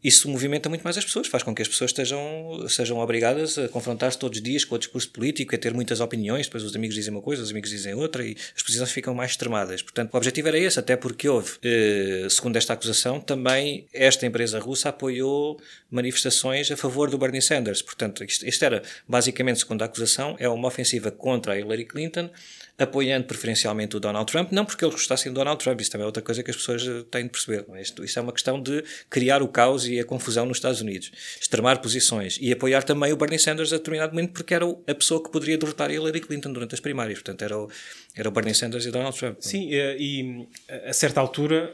isso 0.03 0.29
movimenta 0.29 0.69
muito 0.69 0.83
mais 0.83 0.97
as 0.97 1.03
pessoas, 1.03 1.27
faz 1.27 1.43
com 1.43 1.53
que 1.55 1.61
as 1.61 1.67
pessoas 1.67 1.89
estejam, 1.89 2.65
sejam 2.69 2.99
obrigadas 2.99 3.57
a 3.57 3.67
confrontar-se 3.67 4.17
todos 4.17 4.37
os 4.37 4.43
dias 4.43 4.63
com 4.63 4.75
o 4.75 4.77
discurso 4.77 5.09
político, 5.09 5.55
a 5.55 5.57
ter 5.57 5.73
muitas 5.73 5.99
opiniões, 5.99 6.45
depois 6.45 6.63
os 6.63 6.75
amigos 6.75 6.95
dizem 6.95 7.11
uma 7.11 7.21
coisa, 7.21 7.41
os 7.41 7.49
amigos 7.49 7.69
dizem 7.69 7.93
outra 7.93 8.23
e 8.25 8.35
as 8.55 8.61
posições 8.61 8.91
ficam 8.91 9.13
mais 9.13 9.31
extremadas. 9.31 9.81
Portanto, 9.81 10.13
o 10.13 10.17
objetivo 10.17 10.47
era 10.49 10.59
esse, 10.59 10.79
até 10.79 10.95
porque 10.95 11.27
houve, 11.27 11.53
eh, 11.63 12.27
segundo 12.29 12.55
esta 12.57 12.73
acusação, 12.73 13.19
também 13.19 13.87
esta 13.91 14.25
empresa 14.25 14.59
russa 14.59 14.89
apoiou 14.89 15.59
manifestações 15.89 16.69
a 16.71 16.77
favor 16.77 17.09
do 17.09 17.17
Bernie 17.17 17.41
Sanders. 17.41 17.81
Portanto, 17.81 18.23
isto, 18.23 18.47
isto 18.47 18.63
era, 18.63 18.83
basicamente, 19.07 19.59
segundo 19.59 19.81
a 19.81 19.85
acusação, 19.85 20.35
é 20.39 20.47
uma 20.47 20.67
ofensiva 20.67 21.09
contra 21.09 21.53
a 21.53 21.59
Hillary 21.59 21.85
Clinton, 21.85 22.29
apoiando 22.77 23.25
preferencialmente 23.25 23.97
o 23.97 23.99
Donald 23.99 24.31
Trump, 24.31 24.51
não 24.51 24.63
porque 24.63 24.85
eles 24.85 24.93
gostassem 24.93 25.31
do 25.31 25.35
Donald 25.35 25.63
Trump, 25.63 25.81
isso 25.81 25.89
também 25.89 26.03
é 26.03 26.05
outra 26.05 26.21
coisa 26.21 26.43
que 26.43 26.51
as 26.51 26.57
pessoas 26.57 26.87
eh, 26.87 27.03
têm 27.09 27.23
de 27.23 27.29
perceber. 27.29 27.65
É? 27.73 27.81
Isto, 27.81 28.03
isto 28.03 28.19
é 28.19 28.21
uma 28.21 28.31
questão 28.31 28.61
de 28.61 28.83
criar 29.09 29.41
o 29.41 29.47
caos 29.47 29.86
e 29.87 29.99
a 29.99 30.05
confusão 30.05 30.45
nos 30.45 30.57
Estados 30.57 30.81
Unidos, 30.81 31.11
extremar 31.39 31.81
posições 31.81 32.37
e 32.41 32.51
apoiar 32.51 32.83
também 32.83 33.11
o 33.11 33.17
Bernie 33.17 33.39
Sanders 33.39 33.73
a 33.73 33.77
determinado 33.77 34.13
momento 34.13 34.33
porque 34.33 34.53
era 34.53 34.65
a 34.65 34.95
pessoa 34.95 35.23
que 35.23 35.31
poderia 35.31 35.57
derrotar 35.57 35.91
Hillary 35.91 36.21
Clinton 36.21 36.51
durante 36.51 36.75
as 36.75 36.79
primárias. 36.79 37.19
Portanto, 37.19 37.41
era 37.41 37.57
o, 37.57 37.69
era 38.15 38.27
o 38.29 38.31
Bernie 38.31 38.53
Sanders 38.53 38.85
e 38.85 38.91
Donald 38.91 39.17
Trump. 39.17 39.37
Sim, 39.39 39.73
eh, 39.73 39.95
e 39.99 40.47
a 40.85 40.93
certa 40.93 41.19
altura 41.19 41.73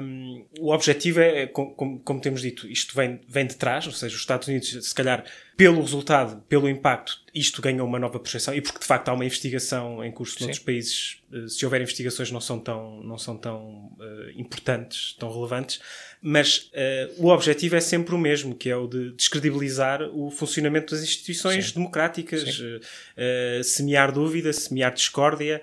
um, 0.00 0.44
o 0.58 0.72
objetivo 0.72 1.20
é, 1.20 1.46
como, 1.46 2.00
como, 2.00 2.20
temos 2.20 2.42
dito, 2.42 2.66
isto 2.66 2.94
vem, 2.94 3.20
vem 3.28 3.46
de 3.46 3.56
trás, 3.56 3.86
ou 3.86 3.92
seja, 3.92 4.14
os 4.14 4.20
Estados 4.20 4.48
Unidos, 4.48 4.68
se 4.88 4.94
calhar, 4.94 5.24
pelo 5.62 5.80
resultado, 5.80 6.42
pelo 6.48 6.68
impacto, 6.68 7.20
isto 7.32 7.62
ganha 7.62 7.84
uma 7.84 7.96
nova 7.96 8.18
projeção 8.18 8.52
e 8.52 8.60
porque 8.60 8.80
de 8.80 8.84
facto 8.84 9.08
há 9.08 9.12
uma 9.12 9.24
investigação 9.24 10.04
em 10.04 10.10
curso 10.10 10.34
Sim. 10.34 10.40
noutros 10.40 10.58
países, 10.58 11.22
eh, 11.32 11.46
se 11.46 11.64
houver 11.64 11.80
investigações 11.80 12.32
não 12.32 12.40
são 12.40 12.58
tão, 12.58 13.00
não 13.04 13.16
são 13.16 13.36
tão 13.36 13.92
uh, 13.96 14.30
importantes, 14.34 15.14
tão 15.20 15.32
relevantes, 15.32 15.80
mas 16.20 16.68
uh, 16.72 17.24
o 17.24 17.28
objetivo 17.28 17.76
é 17.76 17.80
sempre 17.80 18.12
o 18.12 18.18
mesmo, 18.18 18.56
que 18.56 18.70
é 18.70 18.76
o 18.76 18.88
de 18.88 19.12
descredibilizar 19.12 20.02
o 20.12 20.32
funcionamento 20.32 20.96
das 20.96 21.04
instituições 21.04 21.68
Sim. 21.68 21.74
democráticas, 21.74 22.58
uh, 22.58 23.62
semear 23.62 24.10
dúvida, 24.10 24.52
semear 24.52 24.92
discórdia 24.92 25.62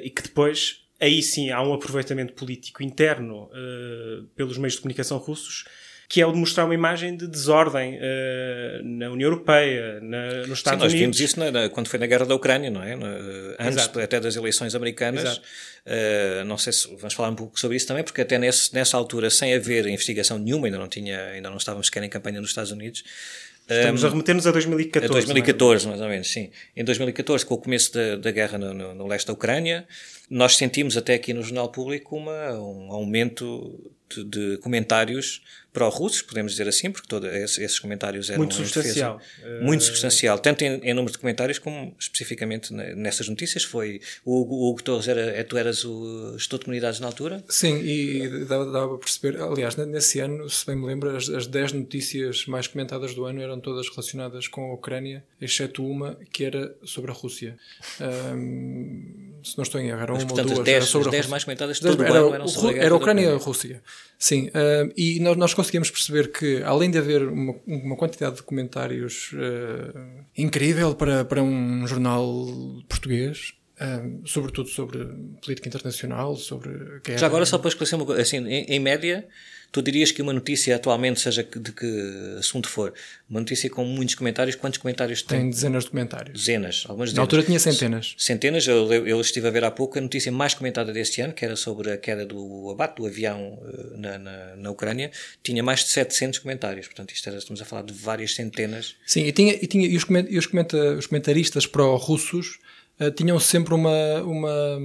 e 0.00 0.10
que 0.10 0.22
depois 0.22 0.84
aí 1.00 1.20
sim 1.20 1.50
há 1.50 1.60
um 1.60 1.74
aproveitamento 1.74 2.34
político 2.34 2.84
interno 2.84 3.50
pelos 4.36 4.56
meios 4.56 4.74
de 4.74 4.82
comunicação 4.82 5.18
russos 5.18 5.64
que 6.08 6.20
é 6.20 6.26
o 6.26 6.32
de 6.32 6.38
mostrar 6.38 6.64
uma 6.64 6.74
imagem 6.74 7.16
de 7.16 7.26
desordem 7.26 7.96
uh, 7.96 7.98
na 8.84 9.10
União 9.10 9.28
Europeia, 9.28 9.98
na, 10.00 10.46
nos 10.46 10.58
Estados 10.58 10.78
Sim, 10.80 10.84
nós 10.84 10.92
Unidos. 10.92 11.00
vimos 11.18 11.20
isso 11.20 11.40
na, 11.40 11.50
na, 11.50 11.68
quando 11.68 11.88
foi 11.88 11.98
na 11.98 12.06
guerra 12.06 12.26
da 12.26 12.34
Ucrânia, 12.34 12.70
não 12.70 12.82
é? 12.82 12.94
Antes 13.58 13.78
Exato. 13.78 14.00
até 14.00 14.20
das 14.20 14.36
eleições 14.36 14.74
americanas. 14.74 15.38
Uh, 15.86 16.44
não 16.44 16.58
sei 16.58 16.72
se 16.72 16.88
vamos 16.96 17.14
falar 17.14 17.30
um 17.30 17.36
pouco 17.36 17.58
sobre 17.58 17.76
isso 17.76 17.86
também, 17.86 18.02
porque 18.02 18.20
até 18.20 18.38
nesse, 18.38 18.74
nessa 18.74 18.96
altura, 18.96 19.30
sem 19.30 19.54
haver 19.54 19.86
investigação 19.86 20.38
nenhuma, 20.38 20.66
ainda 20.66 20.78
não 20.78 20.88
tinha, 20.88 21.18
ainda 21.28 21.48
não 21.48 21.56
estávamos 21.56 21.86
sequer 21.86 22.02
em 22.02 22.08
campanha 22.08 22.40
nos 22.40 22.50
Estados 22.50 22.72
Unidos. 22.72 23.04
Estamos 23.68 24.04
a 24.04 24.08
remeter-nos 24.08 24.46
a 24.46 24.52
2014. 24.52 25.06
A 25.06 25.12
2014, 25.12 25.88
mais 25.88 26.00
ou 26.00 26.08
menos, 26.08 26.30
sim. 26.30 26.50
Em 26.76 26.84
2014, 26.84 27.44
com 27.44 27.54
o 27.54 27.58
começo 27.58 27.92
da, 27.92 28.16
da 28.16 28.30
guerra 28.30 28.58
no, 28.58 28.72
no, 28.72 28.94
no 28.94 29.06
leste 29.08 29.26
da 29.26 29.32
Ucrânia, 29.32 29.86
nós 30.28 30.56
sentimos 30.56 30.96
até 30.96 31.14
aqui 31.14 31.32
no 31.32 31.42
Jornal 31.42 31.70
Público 31.70 32.16
uma, 32.16 32.52
um 32.52 32.92
aumento 32.92 33.92
de, 34.08 34.24
de 34.24 34.56
comentários 34.58 35.42
pró-russos, 35.76 36.22
podemos 36.22 36.52
dizer 36.52 36.66
assim, 36.66 36.90
porque 36.90 37.06
todos 37.06 37.28
esses 37.58 37.78
comentários 37.78 38.30
eram 38.30 38.38
muito 38.38 38.54
substancial. 38.54 39.18
Defesa, 39.18 39.62
muito 39.62 39.84
substancial, 39.84 40.38
tanto 40.38 40.62
em, 40.62 40.80
em, 40.82 40.94
número 40.94 41.12
de 41.12 41.18
comentários 41.18 41.58
como 41.58 41.94
especificamente 41.98 42.72
nessas 42.72 43.28
notícias. 43.28 43.62
Foi 43.62 44.00
o 44.24 44.40
Hugo, 44.40 44.70
Hugo 44.70 44.82
Torres, 44.82 45.06
era, 45.06 45.20
é, 45.20 45.42
tu 45.42 45.58
eras 45.58 45.84
o 45.84 46.32
gestor 46.38 46.60
de 46.60 46.64
comunidades 46.64 46.98
na 46.98 47.08
altura? 47.08 47.44
Sim, 47.46 47.78
e 47.84 48.26
dava, 48.46 48.72
dava 48.72 48.88
para 48.88 48.98
perceber, 48.98 49.38
aliás, 49.38 49.76
nesse 49.76 50.18
ano, 50.18 50.48
se 50.48 50.64
bem 50.64 50.76
me 50.76 50.86
lembro, 50.86 51.14
as, 51.14 51.28
as 51.28 51.46
10 51.46 51.72
notícias 51.72 52.46
mais 52.46 52.66
comentadas 52.66 53.14
do 53.14 53.26
ano 53.26 53.42
eram 53.42 53.60
todas 53.60 53.86
relacionadas 53.90 54.48
com 54.48 54.70
a 54.70 54.72
Ucrânia, 54.72 55.22
exceto 55.38 55.86
uma 55.86 56.18
que 56.32 56.42
era 56.46 56.74
sobre 56.84 57.10
a 57.10 57.14
Rússia. 57.14 57.58
Um, 58.00 59.35
se 59.46 59.56
não 59.56 59.62
estou 59.62 59.80
em 59.80 59.88
erro, 59.88 60.00
eram 60.00 60.14
Mas, 60.14 60.24
uma 60.24 60.28
portanto, 60.28 60.48
ou 60.48 60.54
duas. 60.56 60.66
10, 60.66 60.76
as 60.76 60.82
10, 60.82 60.90
sobre 60.90 61.08
as 61.08 61.12
10 61.12 61.26
mais 61.28 61.44
comentadas 61.44 61.78
todo 61.78 62.02
era, 62.02 62.12
o 62.12 62.26
ano 62.26 62.34
eram 62.34 62.48
sobre 62.48 62.78
Era 62.78 62.92
a 62.92 62.96
Ucrânia 62.96 63.22
e 63.22 63.28
a 63.28 63.36
Rússia. 63.36 63.82
Sim, 64.18 64.48
uh, 64.48 64.92
e 64.96 65.20
nós, 65.20 65.36
nós, 65.36 65.54
conseguimos 65.54 65.90
perceber 65.90 66.32
que, 66.32 66.62
além 66.64 66.90
de 66.90 66.98
haver 66.98 67.28
uma, 67.28 67.54
uma 67.66 67.96
quantidade 67.96 68.36
de 68.36 68.42
comentários 68.42 69.30
uh, 69.34 70.24
incrível 70.36 70.94
para, 70.94 71.24
para 71.24 71.42
um 71.42 71.86
jornal 71.86 72.24
português, 72.88 73.54
sobretudo 74.24 74.68
sobre 74.68 75.04
política 75.42 75.68
internacional, 75.68 76.36
sobre 76.36 77.00
guerra. 77.04 77.18
Já 77.18 77.26
agora, 77.26 77.44
só 77.44 77.58
para 77.58 77.68
esclarecer 77.68 77.98
uma 77.98 78.06
coisa, 78.06 78.22
assim, 78.22 78.38
em, 78.38 78.64
em 78.64 78.80
média, 78.80 79.26
Tu 79.72 79.82
dirias 79.82 80.10
que 80.10 80.22
uma 80.22 80.32
notícia 80.32 80.74
atualmente, 80.74 81.20
seja 81.20 81.42
de 81.42 81.72
que 81.72 82.36
assunto 82.38 82.68
for, 82.68 82.94
uma 83.28 83.40
notícia 83.40 83.68
com 83.68 83.84
muitos 83.84 84.14
comentários, 84.14 84.56
quantos 84.56 84.78
comentários 84.78 85.22
tem? 85.22 85.40
Tem 85.40 85.50
dezenas 85.50 85.84
de 85.84 85.90
comentários. 85.90 86.38
Dezenas, 86.38 86.84
algumas 86.88 87.10
dezenas. 87.10 87.16
Na 87.16 87.22
altura 87.22 87.42
tinha 87.42 87.58
centenas. 87.58 88.14
Centenas, 88.16 88.66
eu, 88.66 88.90
eu 89.06 89.20
estive 89.20 89.48
a 89.48 89.50
ver 89.50 89.64
há 89.64 89.70
pouco 89.70 89.98
a 89.98 90.00
notícia 90.00 90.30
mais 90.32 90.54
comentada 90.54 90.92
deste 90.92 91.20
ano, 91.20 91.32
que 91.32 91.44
era 91.44 91.56
sobre 91.56 91.92
a 91.92 91.98
queda 91.98 92.24
do 92.24 92.70
abate 92.70 92.96
do 92.96 93.06
avião 93.06 93.58
eh, 93.66 93.96
na, 93.98 94.18
na, 94.18 94.56
na 94.56 94.70
Ucrânia, 94.70 95.10
tinha 95.42 95.62
mais 95.62 95.80
de 95.80 95.88
700 95.88 96.38
comentários. 96.38 96.86
Portanto, 96.86 97.12
isto 97.12 97.28
era, 97.28 97.38
estamos 97.38 97.60
a 97.60 97.64
falar 97.64 97.82
de 97.82 97.92
várias 97.92 98.34
centenas. 98.34 98.96
Sim, 99.04 99.24
e, 99.24 99.32
tinha, 99.32 99.52
e, 99.54 99.66
tinha, 99.66 99.86
e 99.86 99.96
os, 99.96 100.04
comenta, 100.04 100.30
e 100.30 100.38
os, 100.38 100.46
comenta, 100.46 100.94
os 100.94 101.06
comentaristas 101.06 101.66
pró-russos 101.66 102.58
uh, 103.00 103.10
tinham 103.10 103.38
sempre 103.38 103.74
uma, 103.74 104.22
uma, 104.22 104.78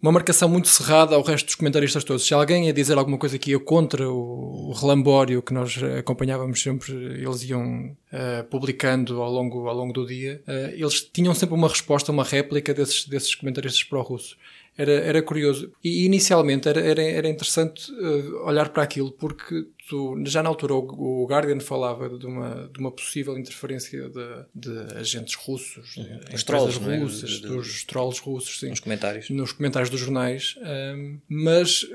uma 0.00 0.12
marcação 0.12 0.48
muito 0.48 0.68
cerrada 0.68 1.14
ao 1.14 1.22
resto 1.22 1.46
dos 1.46 1.54
comentaristas 1.54 2.04
todos. 2.04 2.26
Se 2.26 2.34
alguém 2.34 2.66
ia 2.66 2.72
dizer 2.72 2.96
alguma 2.96 3.18
coisa 3.18 3.38
que 3.38 3.50
ia 3.50 3.60
contra 3.60 4.08
o, 4.10 4.70
o 4.70 4.72
relambório 4.72 5.42
que 5.42 5.52
nós 5.52 5.78
acompanhávamos 5.98 6.62
sempre, 6.62 6.92
eles 6.92 7.42
iam 7.48 7.96
uh, 8.12 8.44
publicando 8.50 9.22
ao 9.22 9.30
longo, 9.30 9.68
ao 9.68 9.74
longo 9.74 9.92
do 9.92 10.06
dia, 10.06 10.42
uh, 10.46 10.74
eles 10.74 11.00
tinham 11.00 11.34
sempre 11.34 11.54
uma 11.54 11.68
resposta, 11.68 12.12
uma 12.12 12.24
réplica 12.24 12.72
desses, 12.72 13.06
desses 13.06 13.34
comentaristas 13.34 13.82
pró-russos 13.84 14.36
era, 14.76 14.92
era 14.92 15.22
curioso. 15.22 15.72
E 15.82 16.04
inicialmente 16.04 16.68
era, 16.68 16.80
era, 16.80 17.02
era 17.02 17.28
interessante 17.28 17.92
olhar 18.44 18.70
para 18.70 18.82
aquilo, 18.82 19.12
porque 19.12 19.66
tu, 19.88 20.22
já 20.26 20.42
na 20.42 20.48
altura 20.48 20.74
o, 20.74 21.26
Guardian 21.28 21.60
falava 21.60 22.08
de 22.08 22.26
uma, 22.26 22.70
de 22.72 22.78
uma 22.78 22.90
possível 22.90 23.36
interferência 23.38 24.08
de, 24.08 24.44
de 24.54 24.96
agentes 24.96 25.34
russos, 25.34 25.96
uhum. 25.96 26.20
de, 26.34 26.44
trolls, 26.44 26.78
é? 26.78 26.96
russas, 26.98 27.30
é? 27.30 27.34
de, 27.34 27.40
dos 27.48 27.84
trolls 27.84 28.20
russos, 28.20 28.60
sim, 28.60 28.70
nos 28.70 28.80
comentários. 28.80 29.30
Nos 29.30 29.52
comentários 29.52 29.90
dos 29.90 30.00
jornais. 30.00 30.56
Um, 30.58 31.18
mas 31.28 31.86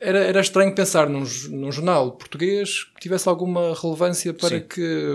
era, 0.00 0.18
era 0.18 0.40
estranho 0.40 0.74
pensar 0.74 1.08
num, 1.08 1.24
num 1.50 1.72
jornal 1.72 2.12
português 2.12 2.84
que 2.84 3.00
tivesse 3.00 3.28
alguma 3.28 3.74
relevância 3.80 4.32
para 4.34 4.60
sim. 4.60 4.66
que 4.68 5.06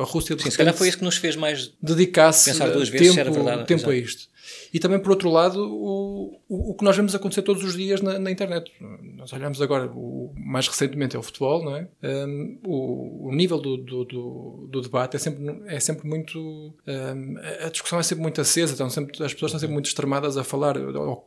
a 0.00 0.04
Rússia 0.04 0.34
de 0.34 0.42
sim, 0.42 0.50
se 0.50 0.58
calhar 0.58 0.74
foi 0.74 0.88
isso 0.88 0.98
que 0.98 1.04
nos 1.04 1.16
fez 1.16 1.36
mais 1.36 1.72
dedicasse 1.80 2.50
pensar 2.50 2.70
duas 2.70 2.88
vezes 2.88 3.14
tempo, 3.14 3.32
verdade, 3.32 3.66
tempo 3.66 3.90
a 3.90 3.94
isto. 3.94 4.28
E 4.72 4.78
também, 4.78 4.98
por 4.98 5.10
outro 5.10 5.30
lado, 5.30 5.60
o, 5.62 6.40
o, 6.48 6.70
o 6.70 6.74
que 6.74 6.84
nós 6.84 6.96
vemos 6.96 7.14
acontecer 7.14 7.42
todos 7.42 7.64
os 7.64 7.76
dias 7.76 8.00
na, 8.00 8.18
na 8.18 8.30
internet. 8.30 8.70
Nós 9.16 9.32
olhamos 9.32 9.60
agora, 9.62 9.90
o, 9.94 10.34
mais 10.36 10.68
recentemente, 10.68 11.16
é 11.16 11.18
o 11.18 11.22
futebol, 11.22 11.64
não 11.68 11.76
é? 11.76 11.88
Um, 12.02 12.58
o, 12.66 13.28
o 13.28 13.34
nível 13.34 13.58
do, 13.58 13.76
do, 13.76 14.04
do, 14.04 14.68
do, 14.70 14.80
debate 14.80 15.16
é 15.16 15.18
sempre, 15.18 15.62
é 15.66 15.80
sempre 15.80 16.08
muito. 16.08 16.38
Um, 16.38 17.36
a 17.64 17.68
discussão 17.68 17.98
é 17.98 18.02
sempre 18.02 18.22
muito 18.22 18.40
acesa, 18.40 18.74
então 18.74 18.88
sempre, 18.88 19.12
as 19.24 19.32
pessoas 19.32 19.50
estão 19.50 19.60
sempre 19.60 19.74
muito 19.74 19.86
extremadas 19.86 20.36
a 20.36 20.44
falar, 20.44 20.76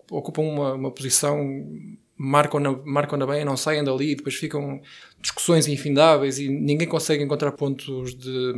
ocupam 0.09 0.41
uma, 0.41 0.73
uma 0.73 0.91
posição 0.91 1.39
marcam-na 2.21 2.71
marcam 2.85 3.17
-na 3.17 3.25
bem, 3.25 3.43
não 3.43 3.57
saem 3.57 3.83
dali, 3.83 4.15
depois 4.15 4.35
ficam 4.35 4.79
discussões 5.19 5.67
infindáveis 5.67 6.37
e 6.37 6.47
ninguém 6.47 6.87
consegue 6.87 7.23
encontrar 7.23 7.51
pontos 7.53 8.15
de 8.15 8.53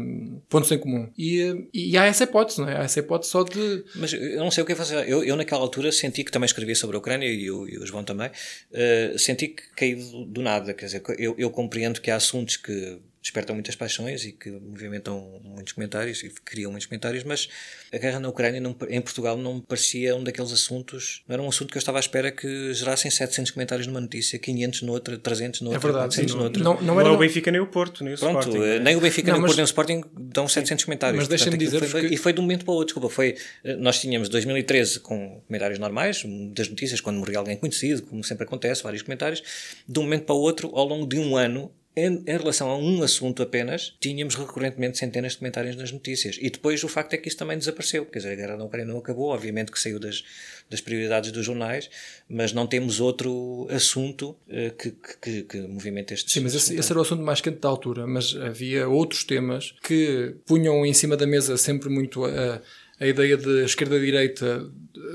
pontos 0.49 0.69
em 0.71 0.77
comum. 0.77 1.09
E, 1.17 1.69
e 1.73 1.97
há 1.97 2.05
essa 2.05 2.25
hipótese, 2.25 2.59
não 2.59 2.67
é? 2.67 2.77
Há 2.77 2.83
essa 2.83 2.99
hipótese 2.99 3.31
só 3.31 3.43
de. 3.43 3.85
Mas 3.95 4.11
eu 4.11 4.39
não 4.39 4.51
sei 4.51 4.63
o 4.63 4.65
que 4.65 4.73
é 4.73 4.75
fazer. 4.75 5.07
Eu, 5.07 5.23
eu 5.23 5.35
naquela 5.37 5.61
altura 5.61 5.91
senti 5.91 6.25
que 6.25 6.31
também 6.31 6.45
escrevi 6.45 6.75
sobre 6.75 6.97
a 6.97 6.99
Ucrânia 6.99 7.27
e 7.27 7.49
o, 7.49 7.67
e 7.67 7.77
o 7.77 7.85
João 7.85 8.03
também. 8.03 8.29
Uh, 8.71 9.17
senti 9.17 9.47
que 9.47 9.63
caí 9.75 9.95
do, 9.95 10.25
do, 10.25 10.41
nada. 10.41 10.73
Quer 10.73 10.85
dizer, 10.85 11.03
eu, 11.17 11.33
eu 11.37 11.49
compreendo 11.49 12.01
que 12.01 12.11
há 12.11 12.17
assuntos 12.17 12.57
que 12.57 12.99
despertam 13.23 13.55
muitas 13.55 13.73
paixões 13.73 14.25
e 14.25 14.33
que 14.33 14.51
movimentam 14.51 15.39
muitos 15.41 15.71
comentários 15.71 16.21
e 16.23 16.29
criam 16.43 16.71
muitos 16.71 16.87
comentários, 16.87 17.23
mas 17.23 17.47
a 17.91 17.97
guerra 17.97 18.19
na 18.19 18.27
Ucrânia 18.27 18.59
não, 18.59 18.75
em 18.89 18.99
Portugal 18.99 19.37
não 19.37 19.55
me 19.55 19.61
parecia 19.61 20.13
um 20.13 20.21
daqueles 20.21 20.51
assuntos, 20.51 21.23
não 21.25 21.33
era 21.33 21.41
um 21.41 21.47
assunto 21.47 21.71
que 21.71 21.77
eu 21.77 21.79
estava 21.79 21.99
à 21.99 22.01
espera 22.01 22.31
que 22.31 22.73
gerassem 22.73 23.09
700 23.09 23.51
comentários 23.51 23.87
numa 23.87 24.01
notícia, 24.01 24.37
500 24.37 24.81
noutra, 24.81 25.17
300 25.17 25.61
noutra, 25.61 25.79
é 25.79 25.81
verdade, 25.81 26.15
400 26.15 26.31
sim, 26.31 26.37
noutra. 26.37 26.63
Não, 26.63 26.81
não, 26.81 26.99
era 26.99 27.09
não 27.09 27.15
é 27.15 27.17
o 27.17 27.19
Benfica 27.19 27.49
nem 27.49 27.61
o 27.61 27.67
Porto, 27.67 28.03
nem 28.03 28.13
o 28.13 28.17
Pronto, 28.17 28.39
Sporting. 28.41 28.61
Eh, 28.61 28.79
nem 28.79 28.95
o 28.97 28.99
Benfica 28.99 29.31
não, 29.31 29.39
nem 29.39 29.41
mas, 29.43 29.51
o 29.51 29.73
Porto 29.73 29.87
nem 29.87 29.95
o 29.95 30.01
Sporting 30.03 30.03
dão 30.19 30.47
700 30.47 30.83
comentários. 30.83 31.19
Mas 31.19 31.27
deixa-me 31.29 31.57
dizer 31.57 31.81
foi, 31.85 32.09
que... 32.09 32.13
E 32.13 32.17
foi 32.17 32.33
de 32.33 32.41
um 32.41 32.43
momento 32.43 32.65
para 32.65 32.73
o 32.73 32.75
outro, 32.75 32.87
desculpa, 32.87 33.09
foi, 33.09 33.37
eh, 33.63 33.77
nós 33.77 34.01
tínhamos 34.01 34.27
2013 34.27 34.99
com 34.99 35.41
comentários 35.47 35.79
normais, 35.79 36.25
das 36.53 36.67
notícias, 36.67 36.99
quando 36.99 37.19
morria 37.19 37.37
alguém 37.37 37.55
conhecido, 37.55 38.03
como 38.03 38.21
sempre 38.21 38.43
acontece, 38.43 38.83
vários 38.83 39.01
comentários, 39.01 39.41
de 39.87 39.97
um 39.97 40.03
momento 40.03 40.25
para 40.25 40.35
o 40.35 40.39
outro, 40.39 40.69
ao 40.75 40.85
longo 40.85 41.07
de 41.07 41.17
um 41.17 41.37
ano, 41.37 41.71
em, 41.95 42.23
em, 42.25 42.37
relação 42.37 42.69
a 42.69 42.77
um 42.77 43.03
assunto 43.03 43.43
apenas, 43.43 43.95
tínhamos 43.99 44.35
recorrentemente 44.35 44.97
centenas 44.97 45.33
de 45.33 45.39
comentários 45.39 45.75
nas 45.75 45.91
notícias. 45.91 46.37
E 46.41 46.49
depois 46.49 46.83
o 46.83 46.87
facto 46.87 47.13
é 47.13 47.17
que 47.17 47.27
isso 47.27 47.37
também 47.37 47.57
desapareceu. 47.57 48.05
Quer 48.05 48.19
dizer, 48.19 48.31
a 48.31 48.35
guerra 48.35 48.57
na 48.57 48.65
Ucrânia 48.65 48.91
não 48.91 48.99
acabou, 48.99 49.29
obviamente 49.29 49.71
que 49.71 49.79
saiu 49.79 49.99
das, 49.99 50.23
das 50.69 50.81
prioridades 50.81 51.31
dos 51.31 51.45
jornais, 51.45 51.89
mas 52.27 52.51
não 52.53 52.65
temos 52.65 52.99
outro 52.99 53.67
assunto 53.69 54.35
uh, 54.47 54.75
que, 54.77 54.93
que, 55.21 55.43
que 55.43 55.61
movimente 55.61 56.13
estes. 56.13 56.33
Sim, 56.33 56.41
mas 56.41 56.55
esse, 56.55 56.75
esse, 56.75 56.91
era 56.91 56.99
o 56.99 57.03
assunto 57.03 57.21
mais 57.21 57.41
quente 57.41 57.59
da 57.59 57.69
altura. 57.69 58.07
Mas 58.07 58.35
havia 58.35 58.87
outros 58.87 59.23
temas 59.23 59.75
que 59.83 60.35
punham 60.45 60.85
em 60.85 60.93
cima 60.93 61.15
da 61.15 61.27
mesa 61.27 61.57
sempre 61.57 61.89
muito 61.89 62.25
a, 62.25 62.61
a 62.99 63.07
ideia 63.07 63.37
de 63.37 63.63
esquerda-direita 63.65 64.69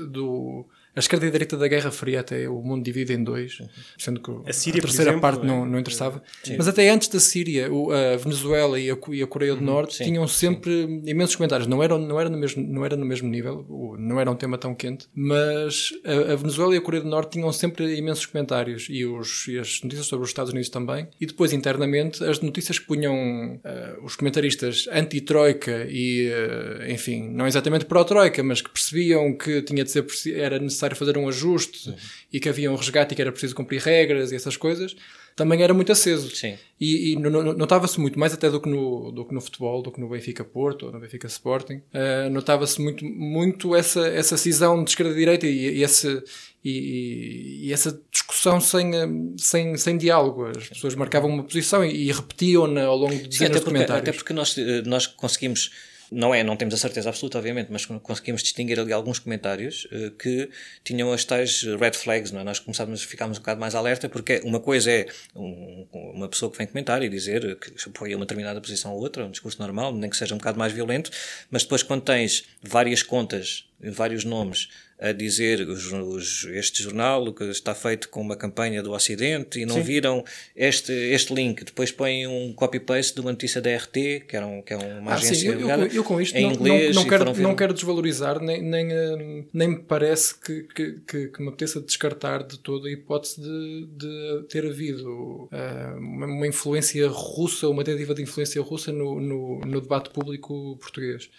do 0.09 0.65
a 0.99 1.01
esquerda 1.01 1.25
e 1.25 1.29
a 1.29 1.31
direita 1.31 1.57
da 1.57 1.67
Guerra 1.67 1.91
Fria 1.91 2.19
até 2.19 2.47
o 2.49 2.61
mundo 2.61 2.83
divide 2.83 3.13
em 3.13 3.23
dois, 3.23 3.57
sendo 3.97 4.19
que 4.19 4.31
a, 4.49 4.53
Síria, 4.53 4.79
a 4.79 4.81
terceira 4.81 5.11
exemplo, 5.11 5.21
parte 5.21 5.43
é... 5.43 5.47
não, 5.47 5.65
não 5.65 5.79
interessava. 5.79 6.21
Sim. 6.43 6.55
Mas 6.57 6.67
até 6.67 6.89
antes 6.89 7.07
da 7.07 7.19
Síria, 7.19 7.67
a 7.67 8.17
Venezuela 8.17 8.79
e 8.79 8.91
a, 8.91 8.97
e 9.09 9.23
a 9.23 9.27
Coreia 9.27 9.53
do 9.53 9.59
uhum, 9.59 9.65
Norte 9.65 9.95
sim, 9.95 10.03
tinham 10.03 10.27
sempre 10.27 10.85
sim. 10.85 11.03
imensos 11.05 11.35
comentários. 11.35 11.67
Não 11.67 11.81
eram, 11.81 11.97
não, 11.97 12.19
era 12.19 12.29
no 12.29 12.37
mesmo, 12.37 12.61
não 12.61 12.85
era 12.85 12.97
no 12.97 13.05
mesmo 13.05 13.29
nível, 13.29 13.65
não 13.97 14.19
era 14.19 14.29
um 14.29 14.35
tema 14.35 14.57
tão 14.57 14.75
quente, 14.75 15.07
mas 15.15 15.91
a, 16.03 16.33
a 16.33 16.35
Venezuela 16.35 16.75
e 16.75 16.77
a 16.77 16.81
Coreia 16.81 17.03
do 17.03 17.09
Norte 17.09 17.31
tinham 17.31 17.51
sempre 17.53 17.95
imensos 17.95 18.25
comentários 18.25 18.87
e, 18.89 19.05
os, 19.05 19.47
e 19.47 19.57
as 19.57 19.81
notícias 19.81 20.07
sobre 20.07 20.25
os 20.25 20.29
Estados 20.29 20.51
Unidos 20.51 20.69
também. 20.69 21.07
E 21.19 21.25
depois, 21.25 21.53
internamente, 21.53 22.23
as 22.23 22.41
notícias 22.41 22.77
que 22.77 22.85
punham 22.85 23.15
uh, 23.15 24.03
os 24.05 24.17
comentaristas 24.17 24.87
anti-Troika 24.91 25.87
e, 25.89 26.29
uh, 26.29 26.91
enfim, 26.91 27.29
não 27.29 27.47
exatamente 27.47 27.85
pró-Troika, 27.85 28.43
mas 28.43 28.61
que 28.61 28.69
percebiam 28.69 29.33
que 29.37 29.61
tinha 29.61 29.83
de 29.83 29.91
ser, 29.91 30.05
era 30.35 30.59
necessário 30.59 30.88
necessário 30.89 30.95
fazer 30.95 31.17
um 31.17 31.27
ajuste 31.27 31.93
e 32.31 32.39
que 32.39 32.49
havia 32.49 32.71
um 32.71 32.75
resgate 32.75 33.13
e 33.13 33.15
que 33.15 33.21
era 33.21 33.31
preciso 33.31 33.55
cumprir 33.55 33.81
regras 33.81 34.31
e 34.31 34.35
essas 34.35 34.57
coisas, 34.57 34.95
também 35.35 35.61
era 35.61 35.73
muito 35.73 35.91
aceso. 35.91 36.35
Sim. 36.35 36.57
E, 36.79 37.13
e 37.13 37.15
notava-se 37.15 37.99
muito, 37.99 38.19
mais 38.19 38.33
até 38.33 38.49
do 38.49 38.59
que, 38.59 38.69
no, 38.69 39.11
do 39.11 39.25
que 39.25 39.33
no 39.33 39.41
futebol, 39.41 39.81
do 39.81 39.91
que 39.91 39.99
no 39.99 40.09
Benfica 40.09 40.43
Porto 40.43 40.87
ou 40.87 40.91
no 40.91 40.99
Benfica 40.99 41.27
Sporting, 41.27 41.81
uh, 41.93 42.29
notava-se 42.29 42.81
muito, 42.81 43.05
muito 43.05 43.75
essa, 43.75 44.07
essa 44.07 44.37
cisão 44.37 44.83
de 44.83 44.89
esquerda-direita 44.91 45.47
e, 45.47 45.77
e, 45.77 45.83
esse, 45.83 46.21
e, 46.63 47.67
e, 47.67 47.73
essa 47.73 47.99
discussão 48.11 48.59
sem, 48.59 48.91
sem, 49.37 49.77
sem 49.77 49.97
diálogo. 49.97 50.45
As 50.45 50.69
pessoas 50.69 50.95
marcavam 50.95 51.29
uma 51.29 51.43
posição 51.43 51.85
e, 51.85 52.11
repetiam-na 52.11 52.83
ao 52.83 52.97
longo 52.97 53.15
de 53.15 53.37
Sim, 53.37 53.49
de 53.49 53.61
comentários. 53.61 54.01
Até 54.01 54.11
porque 54.11 54.33
nós, 54.33 54.57
eh, 54.57 54.81
nós 54.85 55.07
conseguimos 55.07 55.71
não 56.11 56.33
é, 56.33 56.43
não 56.43 56.55
temos 56.55 56.73
a 56.73 56.77
certeza 56.77 57.09
absoluta, 57.09 57.37
obviamente, 57.37 57.71
mas 57.71 57.85
conseguimos 57.85 58.41
distinguir 58.41 58.79
ali 58.79 58.91
alguns 58.91 59.19
comentários 59.19 59.85
uh, 59.85 60.11
que 60.11 60.49
tinham 60.83 61.11
as 61.11 61.23
tais 61.23 61.63
red 61.79 61.93
flags, 61.93 62.31
não 62.31 62.41
é? 62.41 62.43
Nós 62.43 62.59
começámos, 62.59 63.03
ficámos 63.03 63.37
um 63.37 63.41
bocado 63.41 63.59
mais 63.59 63.75
alerta, 63.75 64.09
porque 64.09 64.41
uma 64.43 64.59
coisa 64.59 64.91
é 64.91 65.07
um, 65.35 65.87
uma 65.91 66.27
pessoa 66.27 66.51
que 66.51 66.57
vem 66.57 66.67
comentar 66.67 67.03
e 67.03 67.09
dizer 67.09 67.57
que 67.57 67.73
apoia 67.89 68.15
uma 68.15 68.25
determinada 68.25 68.59
posição 68.59 68.93
ou 68.93 69.01
outra, 69.01 69.25
um 69.25 69.31
discurso 69.31 69.59
normal, 69.61 69.93
nem 69.93 70.09
que 70.09 70.17
seja 70.17 70.33
um 70.33 70.37
bocado 70.37 70.57
mais 70.57 70.73
violento, 70.73 71.11
mas 71.49 71.63
depois 71.63 71.83
quando 71.83 72.01
tens 72.01 72.45
várias 72.61 73.03
contas, 73.03 73.65
vários 73.79 74.23
nomes 74.23 74.69
a 74.99 75.13
dizer 75.13 75.61
os, 75.61 75.91
os, 75.93 76.45
este 76.51 76.83
jornal 76.83 77.33
que 77.33 77.45
está 77.45 77.73
feito 77.73 78.09
com 78.09 78.19
uma 78.19 78.35
campanha 78.35 78.83
do 78.83 78.91
Ocidente 78.91 79.61
e 79.61 79.65
não 79.65 79.75
Sim. 79.75 79.81
viram 79.81 80.25
este, 80.53 80.91
este 80.91 81.33
link. 81.33 81.63
Depois 81.63 81.89
põem 81.89 82.27
um 82.27 82.51
copy-paste 82.51 83.15
de 83.15 83.21
uma 83.21 83.31
notícia 83.31 83.61
da 83.61 83.73
RT, 83.73 84.25
que, 84.27 84.35
era 84.35 84.45
um, 84.45 84.61
que 84.61 84.73
é 84.73 84.77
uma 84.77 85.11
ah, 85.11 85.15
agência 85.15 85.35
sim, 85.35 85.47
eu, 85.47 85.69
eu, 85.69 85.87
eu, 85.87 86.03
com 86.03 86.19
isto 86.19 86.35
em 86.35 86.43
não, 86.43 86.51
inglês. 86.51 86.95
Não, 86.95 87.03
não 87.03 87.09
quero, 87.09 87.41
não 87.41 87.55
quero 87.55 87.73
desvalorizar, 87.73 88.41
nem, 88.41 88.61
nem, 88.61 88.91
eh, 88.91 89.45
nem 89.53 89.69
me 89.69 89.79
parece 89.79 90.37
que, 90.37 90.63
que, 90.63 90.91
que, 91.07 91.27
que, 91.27 91.41
me 91.41 91.47
apeteça 91.47 91.79
descartar 91.79 92.43
de 92.43 92.59
toda 92.59 92.89
a 92.89 92.91
hipótese 92.91 93.39
de, 93.39 93.87
de 93.95 94.43
ter 94.49 94.65
havido 94.65 95.09
uh, 95.09 95.97
uma, 95.97 96.25
uma, 96.25 96.47
influência 96.47 97.07
russa, 97.07 97.69
uma 97.69 97.85
tentativa 97.85 98.13
de 98.13 98.21
influência 98.21 98.61
russa 98.61 98.91
no, 98.91 99.21
no, 99.21 99.61
no 99.61 99.79
debate 99.79 100.09
público 100.09 100.77
português. 100.81 101.29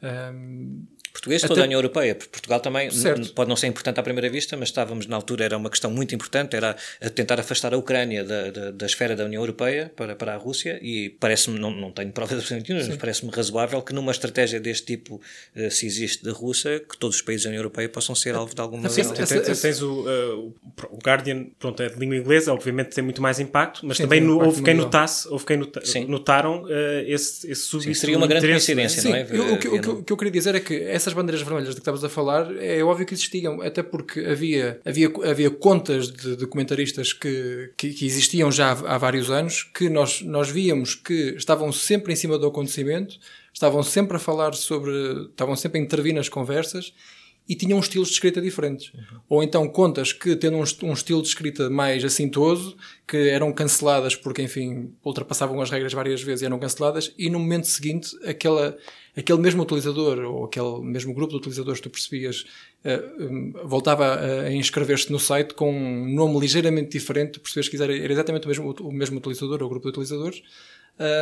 Um, 0.00 0.86
português, 1.18 1.42
toda 1.42 1.60
a 1.60 1.64
União 1.64 1.78
Europeia. 1.78 2.14
Portugal 2.14 2.60
também 2.60 2.88
pode 3.34 3.48
não 3.48 3.56
ser 3.56 3.66
importante 3.66 3.98
à 3.98 4.02
primeira 4.02 4.30
vista, 4.30 4.56
mas 4.56 4.68
estávamos 4.68 5.06
na 5.06 5.16
altura, 5.16 5.44
era 5.44 5.56
uma 5.56 5.68
questão 5.68 5.90
muito 5.90 6.14
importante, 6.14 6.56
era 6.56 6.76
tentar 7.14 7.40
afastar 7.40 7.74
a 7.74 7.76
Ucrânia 7.76 8.24
da, 8.24 8.50
da, 8.50 8.70
da 8.70 8.86
esfera 8.86 9.16
da 9.16 9.24
União 9.24 9.42
Europeia 9.42 9.92
para, 9.94 10.14
para 10.14 10.34
a 10.34 10.36
Rússia 10.36 10.78
e 10.80 11.10
parece-me, 11.10 11.58
não, 11.58 11.70
não 11.70 11.90
tenho 11.90 12.12
provas 12.12 12.38
absolutamente 12.38 12.88
mas 12.88 12.96
parece-me 12.96 13.30
razoável 13.32 13.82
que 13.82 13.92
numa 13.92 14.12
estratégia 14.12 14.60
deste 14.60 14.86
tipo, 14.86 15.20
uh, 15.56 15.70
se 15.70 15.86
existe 15.86 16.24
da 16.24 16.32
Rússia, 16.32 16.80
que 16.80 16.96
todos 16.96 17.16
os 17.16 17.22
países 17.22 17.44
da 17.44 17.48
União 17.48 17.60
Europeia 17.60 17.88
possam 17.88 18.14
ser 18.14 18.34
alvo 18.34 18.54
de 18.54 18.60
alguma... 18.60 18.88
Sim, 18.88 19.02
tens 19.60 19.82
o, 19.82 20.02
uh, 20.02 20.54
o 20.90 20.98
Guardian, 21.04 21.46
pronto, 21.58 21.82
é 21.82 21.88
de 21.88 21.98
língua 21.98 22.16
inglesa, 22.16 22.52
obviamente 22.52 22.90
tem 22.94 23.02
muito 23.02 23.20
mais 23.20 23.40
impacto, 23.40 23.84
mas 23.84 23.96
Sim, 23.96 24.04
também 24.04 24.20
no, 24.20 24.42
houve, 24.42 24.62
quem 24.62 24.74
notasse, 24.74 25.28
houve 25.28 25.44
quem 25.44 25.56
nota, 25.56 25.82
notaram 26.06 26.62
uh, 26.62 26.68
esse, 27.06 27.50
esse 27.50 27.80
Sim, 27.80 27.94
seria 27.94 28.16
uma 28.16 28.26
grande 28.26 28.46
coincidência, 28.46 29.02
Sim, 29.02 29.08
não 29.08 29.16
é? 29.16 29.26
Eu, 29.30 29.54
o, 29.54 29.58
que, 29.58 29.68
o, 29.68 29.80
que, 29.80 29.88
o 29.88 30.02
que 30.04 30.12
eu 30.12 30.16
queria 30.16 30.32
dizer 30.32 30.54
é 30.54 30.60
que 30.60 30.74
essas 31.08 31.12
bandeiras 31.14 31.42
vermelhas 31.42 31.70
de 31.70 31.74
que 31.74 31.80
estavas 31.80 32.04
a 32.04 32.08
falar, 32.08 32.54
é 32.56 32.82
óbvio 32.82 33.06
que 33.06 33.14
existiam, 33.14 33.60
até 33.62 33.82
porque 33.82 34.20
havia, 34.20 34.80
havia, 34.84 35.10
havia 35.24 35.50
contas 35.50 36.10
de, 36.10 36.46
comentaristas 36.46 37.12
que, 37.12 37.72
que, 37.76 37.92
que, 37.92 38.06
existiam 38.06 38.52
já 38.52 38.72
há 38.72 38.98
vários 38.98 39.30
anos, 39.30 39.62
que 39.62 39.88
nós, 39.88 40.22
nós 40.22 40.50
víamos 40.50 40.94
que 40.94 41.34
estavam 41.36 41.72
sempre 41.72 42.12
em 42.12 42.16
cima 42.16 42.38
do 42.38 42.46
acontecimento, 42.46 43.18
estavam 43.52 43.82
sempre 43.82 44.16
a 44.16 44.20
falar 44.20 44.54
sobre, 44.54 44.92
estavam 45.30 45.56
sempre 45.56 45.80
a 45.80 45.82
intervir 45.82 46.14
nas 46.14 46.28
conversas 46.28 46.92
e 47.48 47.54
tinham 47.54 47.80
estilos 47.80 48.08
de 48.08 48.14
escrita 48.14 48.42
diferentes. 48.42 48.92
Uhum. 48.92 49.20
Ou 49.28 49.42
então 49.42 49.66
contas 49.68 50.12
que, 50.12 50.36
tendo 50.36 50.58
um, 50.58 50.64
um, 50.82 50.92
estilo 50.92 51.22
de 51.22 51.28
escrita 51.28 51.70
mais 51.70 52.04
assintoso, 52.04 52.76
que 53.06 53.16
eram 53.16 53.50
canceladas 53.52 54.14
porque, 54.14 54.42
enfim, 54.42 54.92
ultrapassavam 55.02 55.58
as 55.62 55.70
regras 55.70 55.94
várias 55.94 56.22
vezes 56.22 56.42
e 56.42 56.44
eram 56.44 56.58
canceladas, 56.58 57.14
e 57.16 57.30
no 57.30 57.38
momento 57.38 57.66
seguinte, 57.66 58.10
aquela, 58.26 58.76
aquele 59.16 59.38
mesmo 59.38 59.62
utilizador, 59.62 60.18
ou 60.18 60.44
aquele 60.44 60.80
mesmo 60.82 61.14
grupo 61.14 61.30
de 61.30 61.38
utilizadores 61.38 61.80
que 61.80 61.88
tu 61.88 61.92
percebias, 61.92 62.44
uh, 62.84 63.24
um, 63.24 63.52
voltava 63.64 64.04
a, 64.04 64.42
a 64.42 64.52
inscrever-se 64.52 65.10
no 65.10 65.18
site 65.18 65.54
com 65.54 65.72
um 65.72 66.12
nome 66.12 66.38
ligeiramente 66.38 66.90
diferente, 66.90 67.40
percebes 67.40 67.70
que 67.70 67.82
era 67.82 68.12
exatamente 68.12 68.44
o 68.44 68.48
mesmo, 68.48 68.76
o 68.80 68.92
mesmo 68.92 69.16
utilizador, 69.16 69.62
ou 69.62 69.70
grupo 69.70 69.84
de 69.84 69.90
utilizadores, 69.90 70.42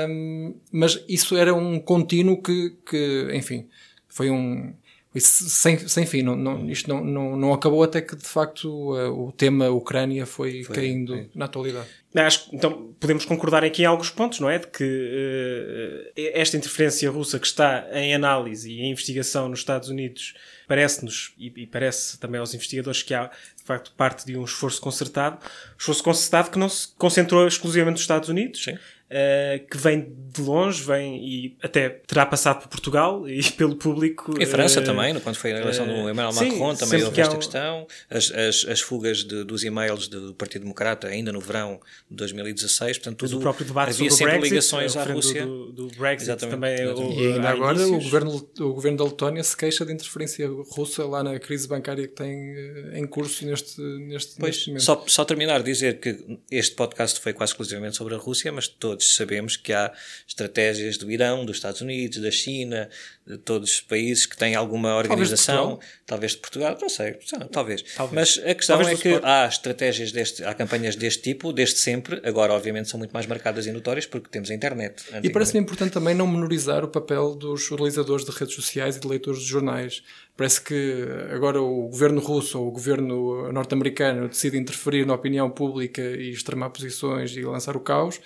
um, 0.09 0.57
mas 0.73 1.05
isso 1.09 1.37
era 1.37 1.55
um 1.55 1.79
contínuo 1.79 2.43
que, 2.43 2.77
que 2.85 3.29
enfim, 3.33 3.69
foi 4.09 4.29
um 4.31 4.75
sem, 5.21 5.79
sem 5.89 6.07
fim, 6.07 6.23
não, 6.23 6.37
não, 6.37 6.69
isto 6.69 6.89
não, 6.89 7.05
não, 7.05 7.37
não 7.37 7.53
acabou 7.53 7.83
até 7.83 8.01
que 8.01 8.17
de 8.17 8.27
facto 8.27 8.69
o 8.69 9.33
tema 9.33 9.69
Ucrânia 9.71 10.27
foi, 10.27 10.63
foi 10.65 10.77
caindo 10.77 11.15
é. 11.15 11.27
na 11.35 11.45
atualidade. 11.47 11.89
Acho, 12.15 12.49
então 12.53 12.95
podemos 12.99 13.27
concordar 13.27 13.63
aqui 13.63 13.83
em 13.83 13.85
alguns 13.85 14.09
pontos, 14.09 14.41
não 14.41 14.49
é? 14.49 14.59
De 14.59 14.67
que 14.69 14.85
uh, 14.85 16.21
esta 16.33 16.57
interferência 16.57 17.11
russa 17.11 17.39
que 17.39 17.47
está 17.47 17.87
em 17.93 18.15
análise 18.15 18.71
e 18.71 18.81
em 18.81 18.91
investigação 18.91 19.49
nos 19.49 19.59
Estados 19.59 19.91
Unidos 19.91 20.35
parece-nos, 20.67 21.35
e, 21.39 21.53
e, 21.55 21.67
parece 21.67 22.19
também 22.19 22.41
aos 22.41 22.55
investigadores, 22.55 23.03
que 23.03 23.13
há 23.13 23.27
de 23.27 23.63
facto 23.65 23.93
parte 23.97 24.25
de 24.25 24.37
um 24.37 24.45
esforço 24.45 24.81
concertado, 24.81 25.39
esforço 25.79 26.03
concertado 26.03 26.51
que 26.51 26.59
não 26.59 26.69
se 26.69 26.89
concentrou 26.97 27.47
exclusivamente 27.47 27.95
nos 27.95 28.03
Estados 28.03 28.29
Unidos. 28.29 28.65
Sim 28.65 28.77
uh, 29.11 29.67
que 29.67 29.77
vem 29.77 30.13
de 30.33 30.43
longe, 30.43 30.83
vem 30.83 31.25
e 31.25 31.57
até 31.63 31.89
terá 31.89 32.27
passado 32.27 32.63
por 32.63 32.69
Portugal 32.69 33.27
e 33.29 33.43
pelo 33.53 33.77
público. 33.77 34.35
E 34.41 34.47
França 34.47 34.81
uh, 34.81 34.85
também, 34.85 35.19
quando 35.21 35.37
foi 35.37 35.53
a 35.53 35.61
eleição 35.61 35.87
do 35.87 35.93
Emmanuel 35.93 36.33
Macron, 36.33 36.75
sim, 36.75 36.85
também 36.85 37.03
houve 37.03 37.21
esta 37.21 37.35
um... 37.35 37.39
questão. 37.39 37.87
As, 38.11 38.31
as, 38.31 38.67
as 38.69 38.81
fugas 38.81 39.19
de, 39.25 39.45
dos 39.45 39.65
e-mails 39.65 40.09
do 40.09 40.35
Partido 40.35 40.63
Democrata 40.63 41.07
ainda 41.07 41.33
no 41.33 41.41
verão 41.41 41.81
de 42.11 42.17
2016, 42.17 42.99
portanto, 42.99 43.19
tudo, 43.19 43.39
o 43.39 43.41
próprio 43.41 43.67
debate 43.67 43.91
havia 43.91 44.11
sobre 44.11 44.17
sempre 44.17 44.49
Brexit, 44.49 44.51
ligações 44.51 44.97
à 44.97 45.05
Rússia. 45.05 45.47
Do, 45.47 45.73
do 45.73 45.89
Brexit 45.97 46.31
exatamente, 46.31 46.55
também. 46.55 46.71
É 46.73 46.83
exatamente. 46.85 47.21
E 47.21 47.33
ainda 47.33 47.49
agora 47.49 47.87
o 47.87 48.01
governo, 48.01 48.49
o 48.61 48.73
governo 48.73 48.99
da 48.99 49.05
Letónia 49.05 49.43
se 49.43 49.57
queixa 49.57 49.85
de 49.85 49.93
interferência 49.93 50.49
russa 50.71 51.05
lá 51.05 51.23
na 51.23 51.39
crise 51.39 51.69
bancária 51.69 52.07
que 52.07 52.15
tem 52.15 52.55
eh, 52.57 52.99
em 52.99 53.07
curso 53.07 53.47
neste, 53.47 53.81
neste, 53.81 54.37
pois, 54.39 54.57
neste 54.57 54.69
momento. 54.69 54.83
Só, 54.83 55.05
só 55.07 55.25
terminar, 55.25 55.63
dizer 55.63 55.99
que 56.01 56.39
este 56.51 56.75
podcast 56.75 57.21
foi 57.21 57.33
quase 57.33 57.53
exclusivamente 57.53 57.97
sobre 57.97 58.15
a 58.15 58.19
Rússia, 58.19 58.51
mas 58.53 58.69
todos 58.97 59.15
sabemos 59.15 59.57
que 59.57 59.73
há 59.73 59.93
estratégias 60.27 60.97
do 60.97 61.11
Irão, 61.11 61.45
dos 61.45 61.57
Estados 61.57 61.81
Unidos, 61.83 62.19
da 62.19 62.31
China, 62.31 62.89
de 63.27 63.37
todos 63.39 63.73
os 63.73 63.81
países 63.81 64.25
que 64.25 64.37
têm 64.37 64.55
alguma 64.55 64.97
organização, 64.97 65.79
talvez 66.07 66.33
de 66.33 66.39
Portugal, 66.39 66.75
talvez 66.77 66.93
de 67.13 67.19
Portugal 67.19 67.37
não 67.37 67.49
sei, 67.49 67.49
talvez. 67.53 67.83
talvez. 67.95 68.15
Mas 68.15 68.51
a 68.51 68.55
questão 68.55 68.79
talvez 68.79 68.99
é 68.99 69.03
que 69.03 69.21
há 69.23 69.47
estratégias 69.47 70.13
deste, 70.13 70.45
há 70.45 70.55
campanhas 70.55 70.97
deste 70.97 71.23
tipo, 71.23 71.53
desde 71.53 71.79
sempre, 71.79 72.21
agora 72.25 72.53
obviamente 72.55 72.89
são 72.89 72.99
muito 72.99 73.13
mais 73.13 73.27
marcadas 73.27 73.67
e 73.67 73.73
notórias 73.73 74.07
porque 74.07 74.29
temos 74.31 74.51
a 74.51 74.55
internet. 74.55 75.05
E 75.23 75.29
parece-me 75.29 75.61
importante 75.61 75.93
também 75.93 76.15
não 76.15 76.27
menorizar 76.27 76.85
o 76.85 76.89
papel 76.89 77.35
dos 77.35 77.69
realizadores 77.69 78.25
de 78.25 78.31
redes 78.31 78.55
sociais 78.55 78.97
e 78.97 79.01
de 79.01 79.09
leitores 79.09 79.41
de 79.41 79.47
jornais. 79.47 80.03
Parece 80.37 80.61
que 80.61 81.07
agora 81.33 81.61
o 81.61 81.89
governo 81.89 82.21
russo 82.21 82.61
ou 82.61 82.69
o 82.69 82.71
governo 82.71 83.51
norte-americano 83.53 84.29
decide 84.29 84.57
interferir 84.57 85.07
na 85.07 85.15
opinião 85.15 85.51
pública 85.51 86.03
e 86.03 86.31
extremar 86.31 86.71
posições 86.71 87.37
e 87.37 87.43
lançar 87.43 87.77
o 87.77 87.81
caos 87.81 88.21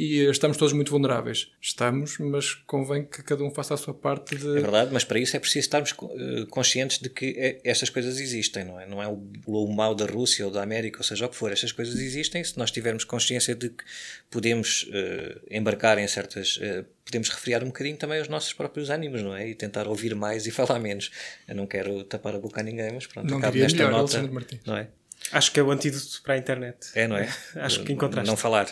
e 0.00 0.30
estamos 0.30 0.56
todos 0.56 0.72
muito 0.72 0.90
vulneráveis. 0.90 1.52
Estamos, 1.60 2.16
mas 2.18 2.54
convém 2.54 3.04
que 3.04 3.22
cada 3.22 3.44
um 3.44 3.50
faça 3.50 3.74
a 3.74 3.76
sua 3.76 3.92
parte 3.92 4.34
de... 4.34 4.56
É 4.56 4.60
verdade, 4.60 4.90
mas 4.90 5.04
para 5.04 5.18
isso 5.18 5.36
é 5.36 5.38
preciso 5.38 5.66
estarmos 5.66 5.92
eh, 5.92 6.46
conscientes 6.48 6.98
de 6.98 7.10
que 7.10 7.34
é, 7.36 7.60
estas 7.64 7.90
coisas 7.90 8.18
existem, 8.18 8.64
não 8.64 8.80
é? 8.80 8.86
Não 8.86 9.02
é 9.02 9.06
o, 9.06 9.22
o 9.46 9.70
mal 9.70 9.94
da 9.94 10.06
Rússia 10.06 10.46
ou 10.46 10.50
da 10.50 10.62
América, 10.62 11.00
ou 11.00 11.04
seja 11.04 11.26
o 11.26 11.28
que 11.28 11.36
for. 11.36 11.52
Estas 11.52 11.70
coisas 11.70 12.00
existem 12.00 12.42
se 12.42 12.56
nós 12.56 12.70
tivermos 12.70 13.04
consciência 13.04 13.54
de 13.54 13.68
que 13.68 13.84
podemos 14.30 14.84
uh, 14.84 15.40
embarcar 15.50 15.98
em 15.98 16.08
certas... 16.08 16.56
Uh, 16.56 16.86
podemos 17.04 17.28
refriar 17.28 17.62
um 17.62 17.66
bocadinho 17.66 17.96
também 17.98 18.22
os 18.22 18.28
nossos 18.28 18.54
próprios 18.54 18.88
ânimos, 18.88 19.20
não 19.20 19.36
é? 19.36 19.48
E 19.48 19.54
tentar 19.54 19.86
ouvir 19.86 20.14
mais 20.14 20.46
e 20.46 20.50
falar 20.50 20.78
menos. 20.78 21.10
Eu 21.46 21.56
não 21.56 21.66
quero 21.66 22.04
tapar 22.04 22.34
a 22.34 22.38
boca 22.38 22.60
a 22.60 22.64
ninguém, 22.64 22.90
mas 22.94 23.06
pronto, 23.06 23.28
não 23.28 23.36
acabo 23.36 23.58
nesta 23.58 23.76
melhor, 23.76 23.92
nota, 23.92 24.30
não 24.64 24.76
é? 24.78 24.88
Acho 25.32 25.52
que 25.52 25.60
é 25.60 25.62
o 25.62 25.70
antídoto 25.70 26.22
para 26.22 26.34
a 26.34 26.38
internet. 26.38 26.90
É, 26.94 27.06
não 27.06 27.16
é? 27.16 27.28
Acho 27.56 27.84
que 27.84 27.92
encontraste. 27.92 28.28
Não 28.28 28.36
falar. 28.36 28.66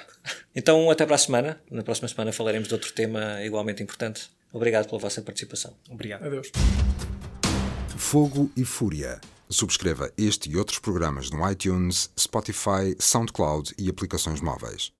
Então, 0.54 0.90
até 0.90 1.06
para 1.06 1.14
a 1.14 1.18
semana. 1.18 1.60
Na 1.70 1.82
próxima 1.82 2.08
semana 2.08 2.32
falaremos 2.32 2.68
de 2.68 2.74
outro 2.74 2.92
tema 2.92 3.42
igualmente 3.44 3.82
importante. 3.82 4.30
Obrigado 4.52 4.88
pela 4.88 4.98
vossa 4.98 5.22
participação. 5.22 5.74
Obrigado. 5.88 6.24
Adeus. 6.24 6.50
Fogo 7.96 8.50
e 8.56 8.64
Fúria. 8.64 9.20
Subscreva 9.50 10.10
este 10.16 10.50
e 10.50 10.56
outros 10.56 10.78
programas 10.78 11.30
no 11.30 11.50
iTunes, 11.50 12.10
Spotify, 12.18 12.94
SoundCloud 12.98 13.74
e 13.78 13.88
aplicações 13.88 14.40
móveis. 14.40 14.92